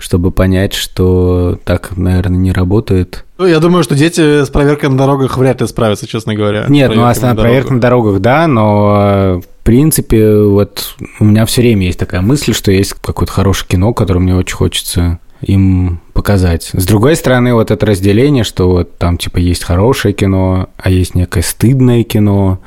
чтобы 0.04 0.30
понять, 0.30 0.74
что 0.74 1.58
так, 1.64 1.96
наверное, 1.96 2.36
не 2.36 2.52
работает. 2.52 3.24
Ну, 3.38 3.46
Я 3.46 3.58
думаю, 3.58 3.82
что 3.82 3.94
дети 3.94 4.44
с 4.44 4.50
проверкой 4.50 4.90
на 4.90 4.98
дорогах 4.98 5.38
вряд 5.38 5.62
ли 5.62 5.66
справятся, 5.66 6.06
честно 6.06 6.34
говоря. 6.34 6.66
Нет, 6.68 6.94
ну 6.94 7.04
основная 7.06 7.34
на 7.34 7.40
проверка 7.40 7.72
на 7.72 7.80
дорогах. 7.80 8.20
да, 8.20 8.46
но 8.46 9.40
в 9.40 9.64
принципе 9.64 10.36
вот 10.42 10.94
у 11.20 11.24
меня 11.24 11.46
все 11.46 11.62
время 11.62 11.86
есть 11.86 11.98
такая 11.98 12.20
мысль, 12.20 12.52
что 12.52 12.70
есть 12.70 12.92
какое-то 13.00 13.32
хорошее 13.32 13.66
кино, 13.66 13.94
которое 13.94 14.20
мне 14.20 14.36
очень 14.36 14.56
хочется 14.56 15.20
им 15.40 16.00
показать. 16.12 16.70
С 16.74 16.84
другой 16.84 17.16
стороны, 17.16 17.54
вот 17.54 17.70
это 17.70 17.86
разделение, 17.86 18.44
что 18.44 18.68
вот 18.68 18.98
там 18.98 19.16
типа 19.16 19.38
есть 19.38 19.64
хорошее 19.64 20.12
кино, 20.12 20.68
а 20.76 20.90
есть 20.90 21.14
некое 21.14 21.42
стыдное 21.42 22.04
кино, 22.04 22.60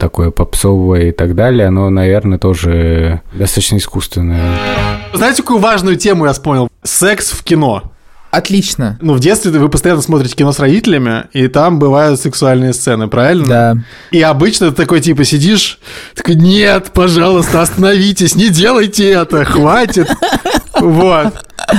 такое 0.00 0.30
попсовое 0.30 1.10
и 1.10 1.12
так 1.12 1.36
далее, 1.36 1.68
оно, 1.68 1.90
наверное, 1.90 2.38
тоже 2.38 3.20
достаточно 3.32 3.76
искусственное. 3.76 4.58
Знаете, 5.12 5.42
какую 5.42 5.60
важную 5.60 5.96
тему 5.96 6.26
я 6.26 6.32
вспомнил? 6.32 6.68
Секс 6.82 7.30
в 7.30 7.44
кино. 7.44 7.92
Отлично. 8.30 8.96
Ну, 9.00 9.14
в 9.14 9.20
детстве 9.20 9.50
вы 9.50 9.68
постоянно 9.68 10.02
смотрите 10.02 10.36
кино 10.36 10.52
с 10.52 10.60
родителями, 10.60 11.24
и 11.32 11.48
там 11.48 11.80
бывают 11.80 12.20
сексуальные 12.20 12.72
сцены, 12.72 13.08
правильно? 13.08 13.46
Да. 13.46 13.76
И 14.12 14.22
обычно 14.22 14.70
ты 14.70 14.76
такой, 14.76 15.00
типа, 15.00 15.24
сидишь, 15.24 15.80
такой, 16.14 16.36
нет, 16.36 16.92
пожалуйста, 16.94 17.60
остановитесь, 17.60 18.36
не 18.36 18.48
делайте 18.48 19.10
это, 19.10 19.44
хватит. 19.44 20.08
Вот. 20.80 21.34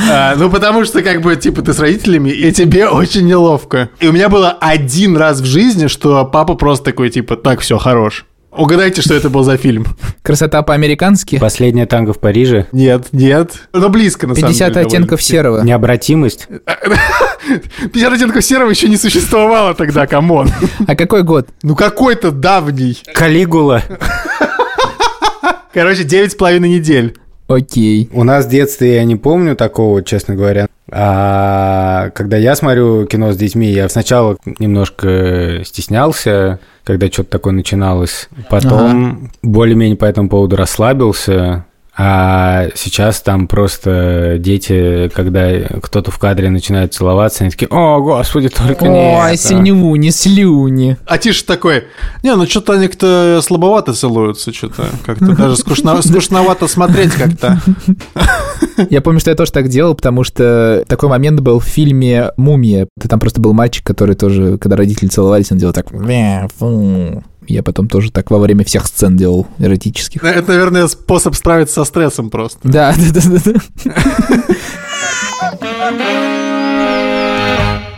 А, 0.10 0.36
ну, 0.36 0.50
потому 0.50 0.86
что, 0.86 1.02
как 1.02 1.22
бы, 1.22 1.36
типа, 1.36 1.62
ты 1.62 1.74
с 1.74 1.80
родителями, 1.80 2.30
и 2.30 2.52
тебе 2.52 2.88
очень 2.88 3.26
неловко. 3.26 3.90
И 4.00 4.08
у 4.08 4.12
меня 4.12 4.30
было 4.30 4.52
один 4.52 5.18
раз 5.18 5.42
в 5.42 5.46
жизни, 5.46 5.88
что 5.88 6.24
папа 6.26 6.56
просто 6.56 6.86
такой, 6.86 7.10
типа, 7.10 7.36
так, 7.36 7.60
все, 7.60 7.78
хорош. 7.78 8.26
Угадайте, 8.52 9.02
что 9.02 9.14
это 9.14 9.30
был 9.30 9.44
за 9.44 9.56
фильм. 9.56 9.86
Красота 10.24 10.62
по-американски. 10.62 11.40
Последняя 11.40 11.86
танго 11.86 12.12
в 12.12 12.20
Париже. 12.20 12.68
Нет, 12.74 13.08
нет. 13.14 13.54
Но 13.72 13.88
близко, 13.88 14.28
на 14.28 14.36
самом 14.36 14.50
50 14.50 14.74
деле. 14.74 14.86
оттенков 14.86 15.10
довольно. 15.10 15.24
серого. 15.24 15.62
Необратимость. 15.64 16.48
50 17.94 18.14
оттенков 18.14 18.44
серого 18.44 18.70
еще 18.70 18.90
не 18.90 18.98
существовало 18.98 19.74
тогда, 19.74 20.06
come 20.06 20.31
on. 20.31 20.50
А 20.86 20.96
какой 20.98 21.24
год? 21.24 21.48
Ну, 21.64 21.76
какой-то 21.76 22.32
давний. 22.32 23.02
Калигула. 23.14 23.84
Короче, 25.74 26.04
девять 26.04 26.34
с 26.34 26.36
половиной 26.36 26.70
недель. 26.70 27.16
Окей. 27.54 28.10
У 28.14 28.24
нас 28.24 28.46
в 28.46 28.50
детстве 28.50 28.96
я 28.96 29.04
не 29.04 29.16
помню 29.16 29.56
такого, 29.56 30.04
честно 30.04 30.36
говоря. 30.36 30.68
А 30.92 32.10
когда 32.14 32.38
я 32.38 32.56
смотрю 32.56 33.06
кино 33.06 33.32
с 33.32 33.38
детьми, 33.38 33.68
я 33.68 33.88
сначала 33.90 34.38
немножко 34.60 35.62
стеснялся, 35.64 36.60
когда 36.84 37.08
что-то 37.08 37.30
такое 37.30 37.54
начиналось. 37.54 38.30
Потом 38.50 39.32
более-менее 39.42 39.98
по 39.98 40.06
этому 40.06 40.30
поводу 40.30 40.56
расслабился. 40.56 41.66
А 41.98 42.68
сейчас 42.76 43.22
там 43.22 43.48
просто 43.48 44.38
дети, 44.40 45.12
когда 45.14 45.52
кто-то 45.84 46.10
в 46.10 46.18
кадре 46.20 46.50
начинает 46.50 46.94
целоваться, 46.94 47.44
они 47.44 47.52
такие, 47.52 47.68
о, 47.70 48.00
господи, 48.00 48.48
только 48.48 48.88
не 48.88 49.18
Ой, 49.18 49.34
это». 49.34 49.38
слюни, 49.38 50.10
слюни. 50.10 50.98
А 51.06 51.18
Тише 51.18 51.44
такой, 51.44 51.84
не, 52.24 52.34
ну 52.34 52.46
что-то 52.48 52.74
они 52.74 52.88
как-то 52.88 53.42
слабовато 53.44 53.94
целуются, 53.94 54.54
что-то. 54.54 54.86
Как-то 55.06 55.36
даже 55.36 55.56
скучно- 55.56 56.02
скучновато 56.08 56.68
смотреть 56.68 57.12
как-то. 57.12 57.62
Я 58.90 59.02
помню, 59.02 59.20
что 59.20 59.30
я 59.30 59.36
тоже 59.36 59.52
так 59.52 59.68
делал, 59.68 59.94
потому 59.94 60.24
что 60.24 60.86
такой 60.88 61.10
момент 61.10 61.42
был 61.42 61.60
в 61.60 61.66
фильме 61.66 62.32
«Мумия». 62.38 62.88
Ты 63.00 63.10
Там 63.10 63.20
просто 63.20 63.42
был 63.42 63.52
мальчик, 63.54 63.86
который 63.86 64.16
тоже, 64.16 64.58
когда 64.58 64.78
родители 64.78 65.10
целовались, 65.10 65.52
он 65.52 65.58
делал 65.58 65.74
так... 65.74 65.92
«Мя, 65.92 66.48
фу». 66.58 67.22
Я 67.48 67.64
потом 67.64 67.88
тоже 67.88 68.12
так 68.12 68.30
во 68.32 68.40
время 68.40 68.64
всех 68.64 68.86
сцен 68.88 69.18
делал 69.18 69.48
эротических. 69.60 70.24
Это, 70.24 70.52
наверное, 70.52 70.88
способ 70.88 71.36
справиться 71.36 71.76
со 71.76 71.86
стрессом 71.86 72.30
просто. 72.30 72.60
Да, 72.64 72.94
да, 73.14 73.22
да, 73.22 73.40
да. 73.46 73.54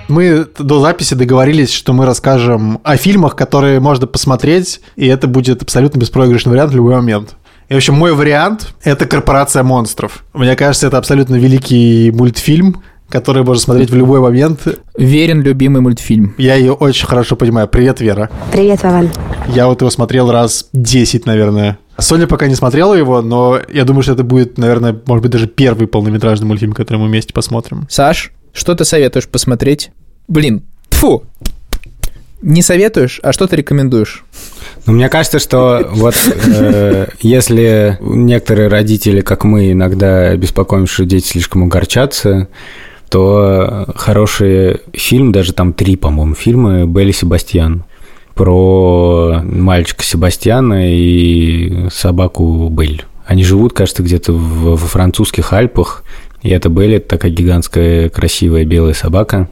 Мы 0.08 0.46
до 0.60 0.80
записи 0.80 1.16
договорились, 1.16 1.72
что 1.72 1.94
мы 1.94 2.06
расскажем 2.06 2.80
о 2.84 2.98
фильмах, 2.98 3.36
которые 3.36 3.80
можно 3.80 4.06
посмотреть, 4.06 4.82
и 4.96 5.08
это 5.08 5.28
будет 5.28 5.62
абсолютно 5.62 6.00
беспроигрышный 6.00 6.52
вариант 6.52 6.72
в 6.72 6.76
любой 6.76 6.96
момент. 6.96 7.36
И, 7.70 7.74
в 7.74 7.78
общем, 7.78 7.96
мой 7.96 8.14
вариант— 8.14 8.74
это 8.84 9.06
«Корпорация 9.06 9.64
монстров». 9.64 10.24
Мне 10.34 10.56
кажется, 10.56 10.88
это 10.88 10.98
абсолютно 10.98 11.36
великий 11.36 12.12
мультфильм, 12.12 12.84
который 13.10 13.44
можно 13.44 13.62
смотреть 13.62 13.90
в 13.90 13.96
любой 13.96 14.20
момент. 14.20 14.68
Верен 14.98 15.42
любимый 15.42 15.82
мультфильм. 15.82 16.36
Я 16.38 16.56
ее 16.56 16.74
очень 16.74 17.08
хорошо 17.08 17.36
понимаю. 17.36 17.68
Привет, 17.68 18.02
Вера. 18.02 18.30
Привет, 18.52 18.84
Вован. 18.84 19.10
Я 19.48 19.68
вот 19.68 19.82
его 19.82 19.90
смотрел 19.90 20.32
раз 20.32 20.70
10, 20.74 21.26
наверное. 21.26 21.78
Соня 21.98 22.28
пока 22.28 22.48
не 22.48 22.56
смотрела 22.56 22.94
его, 22.94 23.22
но 23.22 23.60
я 23.72 23.84
думаю, 23.84 24.04
что 24.04 24.14
это 24.14 24.24
будет, 24.24 24.58
наверное, 24.58 24.96
может 25.06 25.22
быть, 25.22 25.32
даже 25.32 25.48
первый 25.48 25.88
полнометражный 25.88 26.48
мультфильм, 26.48 26.74
который 26.74 26.98
мы 26.98 27.08
вместе 27.08 27.34
посмотрим. 27.34 27.88
Саш, 27.90 28.32
что 28.54 28.74
ты 28.76 28.86
советуешь 28.86 29.28
посмотреть? 29.28 29.92
Блин, 30.28 30.64
фу. 30.90 31.24
Не 32.42 32.62
советуешь, 32.62 33.20
а 33.24 33.32
что 33.32 33.48
ты 33.48 33.56
рекомендуешь? 33.56 34.26
Ну, 34.86 34.94
мне 34.94 35.08
кажется, 35.08 35.40
что 35.40 35.90
вот 35.94 36.16
э, 36.46 37.08
если 37.22 37.98
некоторые 38.02 38.68
родители, 38.68 39.22
как 39.22 39.46
мы, 39.46 39.72
иногда 39.72 40.36
беспокоимся, 40.36 40.94
что 40.94 41.06
дети 41.06 41.26
слишком 41.28 41.64
огорчатся, 41.64 42.50
то 43.10 43.94
хороший 43.96 44.82
фильм, 44.92 45.32
даже 45.32 45.54
там 45.54 45.72
три, 45.72 45.96
по-моему, 45.96 46.36
фильма 46.36 46.86
Белли 46.86 47.12
Себастьян 47.12 47.86
про 48.36 49.42
мальчика 49.44 50.04
Себастьяна 50.04 50.92
и 50.92 51.88
собаку 51.92 52.70
Белль. 52.70 53.04
Они 53.26 53.44
живут, 53.44 53.74
кажется, 53.74 54.04
где-то 54.04 54.34
в- 54.34 54.72
во 54.72 54.78
французских 54.78 55.54
Альпах, 55.54 56.04
и 56.42 56.50
это 56.50 56.70
Белль, 56.70 56.96
это 56.96 57.10
такая 57.10 57.32
гигантская 57.32 58.10
красивая 58.10 58.66
белая 58.66 58.94
собака. 58.94 59.50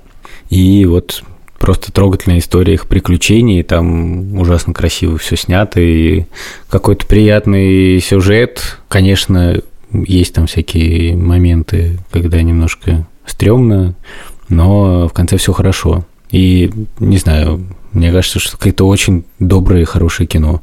И 0.49 0.85
вот 0.85 1.23
просто 1.57 1.91
трогательная 1.91 2.39
история 2.39 2.73
их 2.73 2.87
приключений, 2.87 3.63
там 3.63 4.37
ужасно 4.37 4.73
красиво 4.73 5.17
все 5.17 5.37
снято, 5.37 5.79
и 5.79 6.25
какой-то 6.69 7.05
приятный 7.05 7.99
сюжет. 8.01 8.79
Конечно, 8.89 9.61
есть 9.93 10.33
там 10.33 10.47
всякие 10.47 11.15
моменты, 11.15 11.97
когда 12.11 12.41
немножко 12.41 13.07
стрёмно, 13.25 13.95
но 14.49 15.07
в 15.07 15.13
конце 15.13 15.37
все 15.37 15.53
хорошо. 15.53 16.05
И, 16.31 16.71
не 16.99 17.17
знаю, 17.17 17.63
мне 17.93 18.11
кажется, 18.11 18.39
что 18.39 18.57
какое-то 18.57 18.87
очень 18.87 19.25
доброе 19.39 19.81
и 19.81 19.85
хорошее 19.85 20.27
кино. 20.27 20.61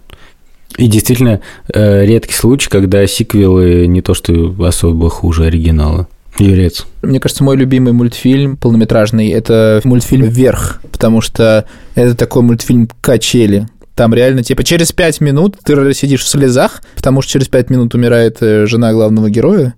И 0.77 0.87
действительно, 0.87 1.41
э, 1.73 2.05
редкий 2.05 2.35
случай, 2.35 2.69
когда 2.71 3.07
сиквелы 3.07 3.87
не 3.87 4.03
то 4.03 4.15
что 4.15 4.55
особо 4.65 5.11
хуже 5.11 5.45
оригинала. 5.47 6.09
Юрец. 6.39 6.87
Мне 7.03 7.19
кажется, 7.21 7.43
мой 7.43 7.57
любимый 7.57 7.93
мультфильм 7.93 8.57
полнометражный– 8.57 9.29
это 9.31 9.81
мультфильм 9.85 10.27
«Вверх», 10.27 10.81
потому 10.93 11.21
что 11.21 11.65
это 11.95 12.15
такой 12.15 12.43
мультфильм 12.43 12.89
«Качели». 13.01 13.67
Там 13.99 14.15
реально, 14.15 14.45
типа, 14.45 14.63
через 14.63 14.93
пять 14.93 15.21
минут 15.21 15.57
ты 15.65 15.93
сидишь 15.93 16.23
в 16.23 16.29
слезах, 16.29 16.83
потому 16.95 17.21
что 17.21 17.33
через 17.33 17.49
пять 17.49 17.69
минут 17.69 17.97
умирает 17.97 18.37
э, 18.41 18.65
жена 18.65 18.93
главного 18.93 19.29
героя, 19.29 19.75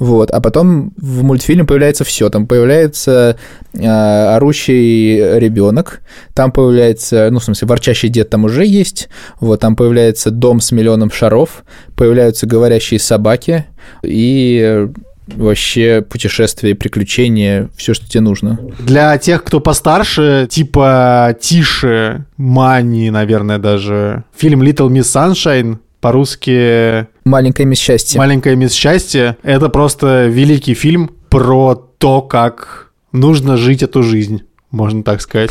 вот, 0.00 0.32
а 0.32 0.40
потом 0.40 0.92
в 0.96 1.22
мультфильме 1.22 1.64
появляется 1.64 2.02
все. 2.02 2.30
Там 2.30 2.48
появляется 2.48 3.36
э, 3.72 3.86
орущий 3.86 5.38
ребенок, 5.38 6.00
там 6.34 6.50
появляется, 6.50 7.28
ну, 7.30 7.38
в 7.38 7.44
смысле, 7.44 7.68
ворчащий 7.68 8.08
дед 8.08 8.28
там 8.28 8.42
уже 8.44 8.66
есть, 8.66 9.08
вот, 9.38 9.60
там 9.60 9.76
появляется 9.76 10.32
дом 10.32 10.60
с 10.60 10.72
миллионом 10.72 11.12
шаров, 11.12 11.62
появляются 11.94 12.48
говорящие 12.48 12.98
собаки, 12.98 13.66
и 14.02 14.60
э, 14.64 14.88
вообще 15.34 16.02
путешествия, 16.02 16.74
приключения, 16.74 17.68
все, 17.76 17.94
что 17.94 18.08
тебе 18.08 18.20
нужно. 18.20 18.58
Для 18.78 19.16
тех, 19.18 19.44
кто 19.44 19.60
постарше, 19.60 20.46
типа 20.50 21.36
Тише, 21.40 22.24
Мани, 22.36 23.10
наверное, 23.10 23.58
даже. 23.58 24.24
Фильм 24.36 24.62
Little 24.62 24.88
Miss 24.88 25.02
Sunshine, 25.02 25.78
по-русски 26.00 27.06
Маленькая 27.24 27.64
мисс 27.64 27.78
счастья. 27.78 28.18
«Маленькая 28.18 28.56
мисс 28.56 28.72
счастье»— 28.72 29.36
это 29.42 29.68
просто 29.68 30.26
великий 30.26 30.74
фильм 30.74 31.10
про 31.28 31.74
то, 31.98 32.22
как 32.22 32.90
нужно 33.12 33.56
жить 33.56 33.82
эту 33.82 34.02
жизнь. 34.02 34.42
Можно 34.70 35.02
так 35.02 35.20
сказать. 35.20 35.50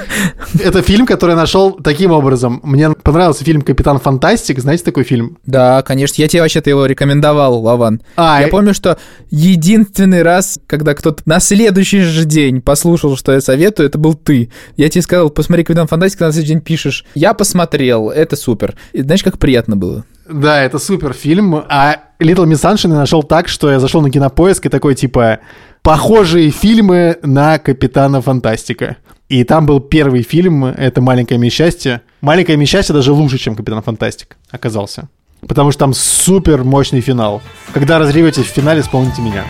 Это 0.62 0.82
фильм, 0.82 1.06
который 1.06 1.30
я 1.30 1.36
нашел 1.36 1.72
таким 1.72 2.10
образом. 2.10 2.60
Мне 2.62 2.90
понравился 2.90 3.42
фильм 3.42 3.62
«Капитан 3.62 3.98
Фантастик». 3.98 4.58
Знаете 4.60 4.84
такой 4.84 5.04
фильм? 5.04 5.38
Да, 5.46 5.82
конечно. 5.82 6.20
Я 6.20 6.28
тебе 6.28 6.42
вообще-то 6.42 6.68
его 6.68 6.84
рекомендовал, 6.84 7.58
Лаван. 7.62 8.02
А, 8.16 8.38
я 8.40 8.48
и- 8.48 8.50
помню, 8.50 8.74
что 8.74 8.98
единственный 9.30 10.22
раз, 10.22 10.58
когда 10.66 10.94
кто-то 10.94 11.22
на 11.24 11.40
следующий 11.40 12.00
же 12.02 12.24
день 12.26 12.60
послушал, 12.60 13.16
что 13.16 13.32
я 13.32 13.40
советую, 13.40 13.88
это 13.88 13.96
был 13.96 14.12
ты. 14.14 14.50
Я 14.76 14.88
тебе 14.90 15.02
сказал, 15.02 15.30
посмотри 15.30 15.64
«Капитан 15.64 15.86
Фантастика», 15.86 16.26
на 16.26 16.32
следующий 16.32 16.54
день 16.54 16.62
пишешь. 16.62 17.04
Я 17.14 17.32
посмотрел, 17.34 18.10
это 18.10 18.36
супер. 18.36 18.74
И 18.92 19.02
знаешь, 19.02 19.22
как 19.22 19.38
приятно 19.38 19.76
было? 19.76 20.04
Да, 20.28 20.62
это 20.62 20.78
супер 20.78 21.12
фильм. 21.12 21.54
А 21.54 21.96
Little 22.20 22.44
Miss 22.46 22.62
Sunshine 22.62 22.90
я 22.90 22.96
нашел 22.98 23.22
так, 23.22 23.48
что 23.48 23.70
я 23.70 23.80
зашел 23.80 24.00
на 24.00 24.10
кинопоиск 24.10 24.66
и 24.66 24.68
такой 24.68 24.94
типа 24.94 25.40
похожие 25.82 26.50
фильмы 26.50 27.18
на 27.22 27.58
Капитана 27.58 28.20
Фантастика. 28.20 28.96
И 29.28 29.44
там 29.44 29.66
был 29.66 29.80
первый 29.80 30.22
фильм, 30.22 30.64
это 30.64 31.00
«Маленькое 31.00 31.38
мисс 31.38 31.52
счастье». 31.52 32.02
«Маленькое 32.20 32.58
мисс 32.58 32.68
счастье» 32.68 32.94
даже 32.94 33.12
лучше, 33.12 33.38
чем 33.38 33.54
«Капитан 33.54 33.82
Фантастик» 33.82 34.36
оказался. 34.50 35.08
Потому 35.46 35.70
что 35.70 35.80
там 35.80 35.94
супер 35.94 36.64
мощный 36.64 37.00
финал. 37.00 37.40
Когда 37.72 37.98
разреветесь 37.98 38.44
в 38.44 38.48
финале, 38.48 38.82
вспомните 38.82 39.22
меня. 39.22 39.44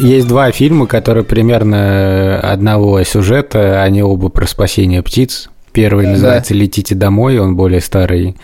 Есть 0.00 0.28
два 0.28 0.52
фильма, 0.52 0.86
которые 0.86 1.24
примерно 1.24 2.38
одного 2.40 3.02
сюжета, 3.02 3.82
они 3.82 4.00
оба 4.00 4.28
про 4.28 4.46
спасение 4.46 5.02
птиц. 5.02 5.50
Первый 5.72 6.06
называется 6.06 6.54
«Летите 6.54 6.94
домой», 6.94 7.38
он 7.38 7.56
более 7.56 7.80
старый, 7.80 8.36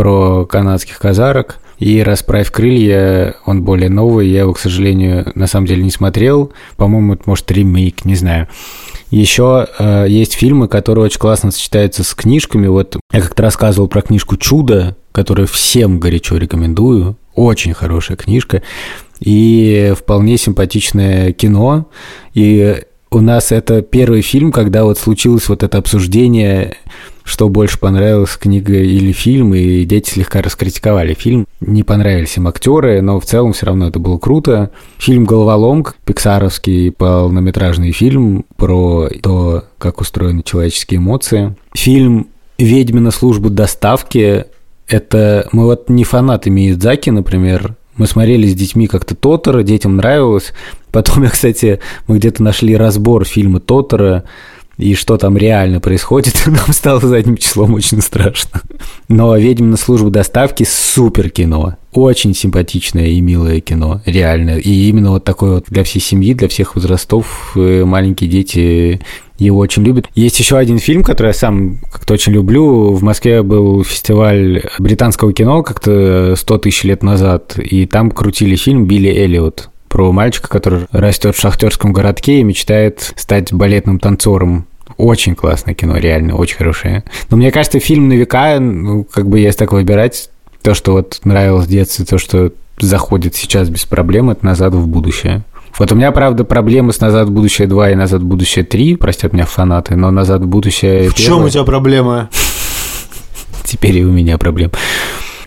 про 0.00 0.46
канадских 0.46 0.98
казарок. 0.98 1.58
И 1.78 2.02
«Расправь 2.02 2.50
крылья», 2.50 3.34
он 3.44 3.64
более 3.64 3.90
новый, 3.90 4.28
я 4.28 4.40
его, 4.40 4.54
к 4.54 4.58
сожалению, 4.58 5.30
на 5.34 5.46
самом 5.46 5.66
деле 5.66 5.82
не 5.82 5.90
смотрел. 5.90 6.54
По-моему, 6.78 7.12
это, 7.12 7.24
может, 7.26 7.52
ремейк, 7.52 8.06
не 8.06 8.14
знаю. 8.14 8.48
Еще 9.10 9.68
э, 9.78 10.06
есть 10.08 10.32
фильмы, 10.32 10.68
которые 10.68 11.04
очень 11.04 11.18
классно 11.18 11.50
сочетаются 11.50 12.02
с 12.02 12.14
книжками. 12.14 12.66
Вот 12.66 12.96
я 13.12 13.20
как-то 13.20 13.42
рассказывал 13.42 13.88
про 13.88 14.00
книжку 14.00 14.38
«Чудо», 14.38 14.96
которую 15.12 15.46
всем 15.46 16.00
горячо 16.00 16.38
рекомендую. 16.38 17.18
Очень 17.34 17.74
хорошая 17.74 18.16
книжка. 18.16 18.62
И 19.18 19.92
вполне 19.98 20.38
симпатичное 20.38 21.34
кино. 21.34 21.90
И 22.32 22.84
у 23.10 23.20
нас 23.20 23.50
это 23.50 23.82
первый 23.82 24.22
фильм, 24.22 24.52
когда 24.52 24.84
вот 24.84 24.98
случилось 24.98 25.48
вот 25.48 25.62
это 25.62 25.78
обсуждение, 25.78 26.76
что 27.24 27.48
больше 27.48 27.78
понравилось, 27.78 28.36
книга 28.36 28.74
или 28.74 29.10
фильм, 29.12 29.54
и 29.54 29.84
дети 29.84 30.10
слегка 30.10 30.42
раскритиковали 30.42 31.14
фильм. 31.14 31.46
Не 31.60 31.82
понравились 31.82 32.36
им 32.36 32.46
актеры, 32.46 33.00
но 33.02 33.18
в 33.18 33.24
целом 33.24 33.52
все 33.52 33.66
равно 33.66 33.88
это 33.88 33.98
было 33.98 34.18
круто. 34.18 34.70
Фильм 34.98 35.24
«Головоломка», 35.24 35.94
пиксаровский 36.04 36.92
полнометражный 36.92 37.90
фильм 37.90 38.44
про 38.56 39.08
то, 39.22 39.64
как 39.78 40.00
устроены 40.00 40.42
человеческие 40.44 40.98
эмоции. 40.98 41.56
Фильм 41.74 42.28
«Ведьмина 42.58 43.10
служба 43.10 43.50
доставки»— 43.50 44.44
это... 44.86 45.48
Мы 45.50 45.64
вот 45.64 45.88
не 45.88 46.04
фанаты 46.04 46.50
Миядзаки, 46.50 47.10
например, 47.10 47.74
мы 48.00 48.06
смотрели 48.06 48.46
с 48.46 48.54
детьми 48.54 48.86
как-то 48.86 49.14
Тотора, 49.14 49.62
детям 49.62 49.96
нравилось. 49.96 50.54
Потом, 50.92 51.22
я, 51.22 51.30
кстати, 51.30 51.80
мы 52.06 52.18
где-то 52.18 52.42
нашли 52.42 52.76
разбор 52.76 53.24
фильма 53.24 53.60
Тотора, 53.60 54.24
и 54.80 54.94
что 54.94 55.18
там 55.18 55.36
реально 55.36 55.78
происходит, 55.78 56.42
нам 56.46 56.72
стало 56.72 57.00
задним 57.00 57.36
числом 57.36 57.74
очень 57.74 58.00
страшно. 58.00 58.62
Но 59.08 59.36
«Ведьмина 59.36 59.76
служба 59.76 60.10
доставки»— 60.10 60.64
супер 60.68 61.28
кино. 61.28 61.76
Очень 61.92 62.34
симпатичное 62.34 63.08
и 63.08 63.20
милое 63.20 63.60
кино, 63.60 64.00
реально. 64.06 64.58
И 64.58 64.88
именно 64.88 65.10
вот 65.10 65.24
такое 65.24 65.56
вот 65.56 65.64
для 65.68 65.84
всей 65.84 66.00
семьи, 66.00 66.32
для 66.32 66.48
всех 66.48 66.76
возрастов, 66.76 67.52
э, 67.56 67.84
маленькие 67.84 68.30
дети 68.30 69.00
его 69.38 69.58
очень 69.58 69.82
любят. 69.82 70.06
Есть 70.14 70.38
еще 70.38 70.56
один 70.56 70.78
фильм, 70.78 71.02
который 71.02 71.28
я 71.28 71.34
сам 71.34 71.78
как-то 71.92 72.14
очень 72.14 72.32
люблю. 72.32 72.92
В 72.92 73.02
Москве 73.02 73.42
был 73.42 73.84
фестиваль 73.84 74.62
британского 74.78 75.32
кино 75.32 75.62
как-то 75.62 76.34
100 76.36 76.58
тысяч 76.58 76.84
лет 76.84 77.02
назад, 77.02 77.58
и 77.58 77.86
там 77.86 78.10
крутили 78.10 78.56
фильм 78.56 78.86
«Билли 78.86 79.10
Эллиот» 79.10 79.70
про 79.90 80.12
мальчика, 80.12 80.48
который 80.48 80.86
растет 80.92 81.36
в 81.36 81.40
шахтерском 81.40 81.92
городке 81.92 82.40
и 82.40 82.44
мечтает 82.44 83.12
стать 83.16 83.52
балетным 83.52 83.98
танцором. 83.98 84.66
Очень 84.96 85.34
классное 85.34 85.74
кино, 85.74 85.98
реально, 85.98 86.36
очень 86.36 86.56
хорошее. 86.56 87.04
Но 87.28 87.36
мне 87.36 87.50
кажется, 87.50 87.80
фильм 87.80 88.08
на 88.08 88.14
века, 88.14 88.58
ну, 88.60 89.04
как 89.04 89.28
бы 89.28 89.40
если 89.40 89.58
так 89.58 89.72
выбирать, 89.72 90.30
то, 90.62 90.74
что 90.74 90.92
вот 90.92 91.20
нравилось 91.24 91.66
в 91.66 91.70
детстве, 91.70 92.04
то, 92.04 92.18
что 92.18 92.52
заходит 92.78 93.34
сейчас 93.34 93.68
без 93.68 93.84
проблем, 93.84 94.30
это 94.30 94.44
«Назад 94.44 94.74
в 94.74 94.86
будущее». 94.86 95.42
Вот 95.78 95.90
у 95.92 95.94
меня, 95.94 96.12
правда, 96.12 96.44
проблемы 96.44 96.92
с 96.92 97.00
«Назад 97.00 97.28
в 97.28 97.32
будущее 97.32 97.66
2» 97.66 97.92
и 97.92 97.94
«Назад 97.94 98.22
в 98.22 98.24
будущее 98.24 98.64
3», 98.64 98.96
простят 98.96 99.32
меня 99.32 99.46
фанаты, 99.46 99.96
но 99.96 100.10
«Назад 100.10 100.42
в 100.42 100.46
будущее» 100.46 101.10
В 101.10 101.14
чем 101.14 101.44
у 101.44 101.48
тебя 101.48 101.64
проблема? 101.64 102.28
Теперь 103.64 103.98
и 103.98 104.04
у 104.04 104.12
меня 104.12 104.38
проблем. 104.38 104.70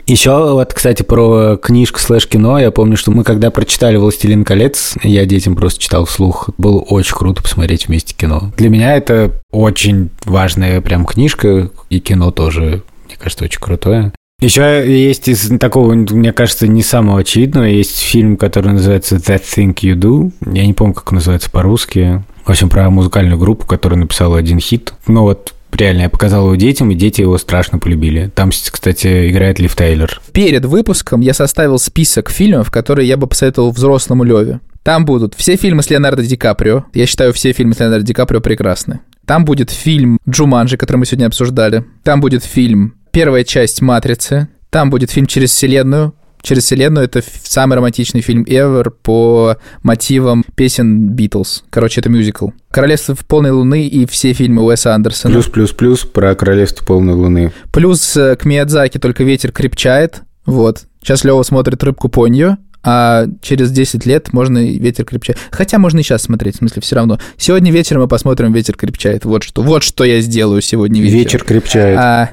Еще 0.05 0.31
вот, 0.31 0.73
кстати, 0.73 1.03
про 1.03 1.55
книжку 1.57 1.99
слэш 1.99 2.27
кино. 2.27 2.59
Я 2.59 2.71
помню, 2.71 2.97
что 2.97 3.11
мы 3.11 3.23
когда 3.23 3.51
прочитали 3.51 3.95
«Властелин 3.95 4.43
колец», 4.43 4.95
я 5.03 5.25
детям 5.25 5.55
просто 5.55 5.79
читал 5.81 6.05
вслух. 6.05 6.49
Было 6.57 6.79
очень 6.79 7.15
круто 7.15 7.41
посмотреть 7.41 7.87
вместе 7.87 8.13
кино. 8.13 8.51
Для 8.57 8.69
меня 8.69 8.95
это 8.95 9.31
очень 9.51 10.09
важная 10.25 10.81
прям 10.81 11.05
книжка, 11.05 11.69
и 11.89 11.99
кино 11.99 12.31
тоже, 12.31 12.83
мне 13.05 13.15
кажется, 13.17 13.45
очень 13.45 13.61
крутое. 13.61 14.11
Еще 14.41 14.83
есть 14.85 15.29
из 15.29 15.57
такого, 15.57 15.93
мне 15.93 16.33
кажется, 16.33 16.67
не 16.67 16.83
самого 16.83 17.19
очевидного, 17.21 17.63
есть 17.63 17.97
фильм, 17.99 18.35
который 18.35 18.73
называется 18.73 19.15
That 19.15 19.43
Thing 19.43 19.73
You 19.75 19.95
Do. 19.95 20.31
Я 20.53 20.65
не 20.65 20.73
помню, 20.73 20.93
как 20.93 21.09
он 21.13 21.15
называется 21.15 21.49
по-русски. 21.49 22.23
В 22.43 22.49
общем, 22.49 22.69
про 22.69 22.89
музыкальную 22.89 23.37
группу, 23.37 23.65
которая 23.65 23.97
написала 23.97 24.37
один 24.37 24.59
хит. 24.59 24.93
Ну 25.07 25.21
вот, 25.21 25.53
реально, 25.75 26.01
я 26.01 26.09
показал 26.09 26.45
его 26.45 26.55
детям, 26.55 26.91
и 26.91 26.95
дети 26.95 27.21
его 27.21 27.37
страшно 27.37 27.79
полюбили. 27.79 28.31
Там, 28.33 28.49
кстати, 28.49 29.29
играет 29.29 29.59
Лив 29.59 29.75
Тейлор. 29.75 30.21
Перед 30.31 30.65
выпуском 30.65 31.21
я 31.21 31.33
составил 31.33 31.79
список 31.79 32.29
фильмов, 32.29 32.71
которые 32.71 33.07
я 33.07 33.17
бы 33.17 33.27
посоветовал 33.27 33.71
взрослому 33.71 34.23
Леве. 34.23 34.59
Там 34.83 35.05
будут 35.05 35.33
все 35.35 35.55
фильмы 35.55 35.81
с 35.81 35.89
Леонардо 35.89 36.23
Ди 36.23 36.35
Каприо. 36.35 36.85
Я 36.93 37.05
считаю, 37.05 37.31
все 37.33 37.53
фильмы 37.53 37.73
с 37.73 37.79
Леонардо 37.79 38.05
Ди 38.05 38.13
Каприо 38.13 38.41
прекрасны. 38.41 38.99
Там 39.25 39.45
будет 39.45 39.71
фильм 39.71 40.19
«Джуманджи», 40.29 40.75
который 40.75 40.97
мы 40.97 41.05
сегодня 41.05 41.27
обсуждали. 41.27 41.85
Там 42.03 42.19
будет 42.19 42.43
фильм 42.43 42.95
первая 43.11 43.45
часть 43.45 43.81
«Матрицы». 43.81 44.49
Там 44.69 44.89
будет 44.89 45.11
фильм 45.11 45.25
«Через 45.25 45.51
вселенную». 45.51 46.13
«Через 46.43 46.65
вселенную»— 46.65 47.05
это 47.07 47.23
самый 47.43 47.75
романтичный 47.75 48.19
фильм 48.19 48.43
ever 48.43 48.91
по 48.91 49.55
мотивам 49.81 50.43
песен 50.55 51.07
Битлз. 51.09 51.63
Короче, 51.69 52.01
это 52.01 52.09
мюзикл. 52.09 52.49
«Королевство 52.69 53.15
полной 53.27 53.51
луны» 53.51 53.87
и 53.87 54.05
все 54.05 54.33
фильмы 54.33 54.61
Уэса 54.63 54.93
Андерсона. 54.93 55.33
Плюс-плюс-плюс 55.33 56.01
про 56.01 56.35
«Королевство 56.35 56.85
полной 56.85 57.13
луны». 57.13 57.53
Плюс 57.71 58.17
э, 58.17 58.35
к 58.35 58.43
Миядзаки 58.43 58.97
«Только 58.97 59.23
ветер 59.23 59.53
крепчает». 59.53 60.21
Вот. 60.45 60.83
Сейчас 61.01 61.23
Лева 61.23 61.43
смотрит 61.43 61.81
«Рыбку 61.81 62.09
Понью», 62.09 62.57
а 62.83 63.25
через 63.41 63.71
10 63.71 64.05
лет 64.05 64.33
можно 64.33 64.57
ветер 64.57 65.05
крепчает. 65.05 65.39
Хотя 65.49 65.79
можно 65.79 65.99
и 65.99 66.03
сейчас 66.03 66.23
смотреть, 66.23 66.55
в 66.55 66.57
смысле, 66.57 66.81
все 66.81 66.97
равно. 66.97 67.19
Сегодня 67.37 67.71
вечером 67.71 68.01
мы 68.01 68.07
посмотрим 68.09 68.51
«Ветер 68.51 68.75
крепчает». 68.75 69.23
Вот 69.23 69.43
что, 69.43 69.61
вот 69.61 69.83
что 69.83 70.03
я 70.03 70.19
сделаю 70.19 70.61
сегодня 70.61 71.01
вечером. 71.01 71.19
Вечер 71.19 71.43
крепчает. 71.45 71.97
А, 71.97 72.29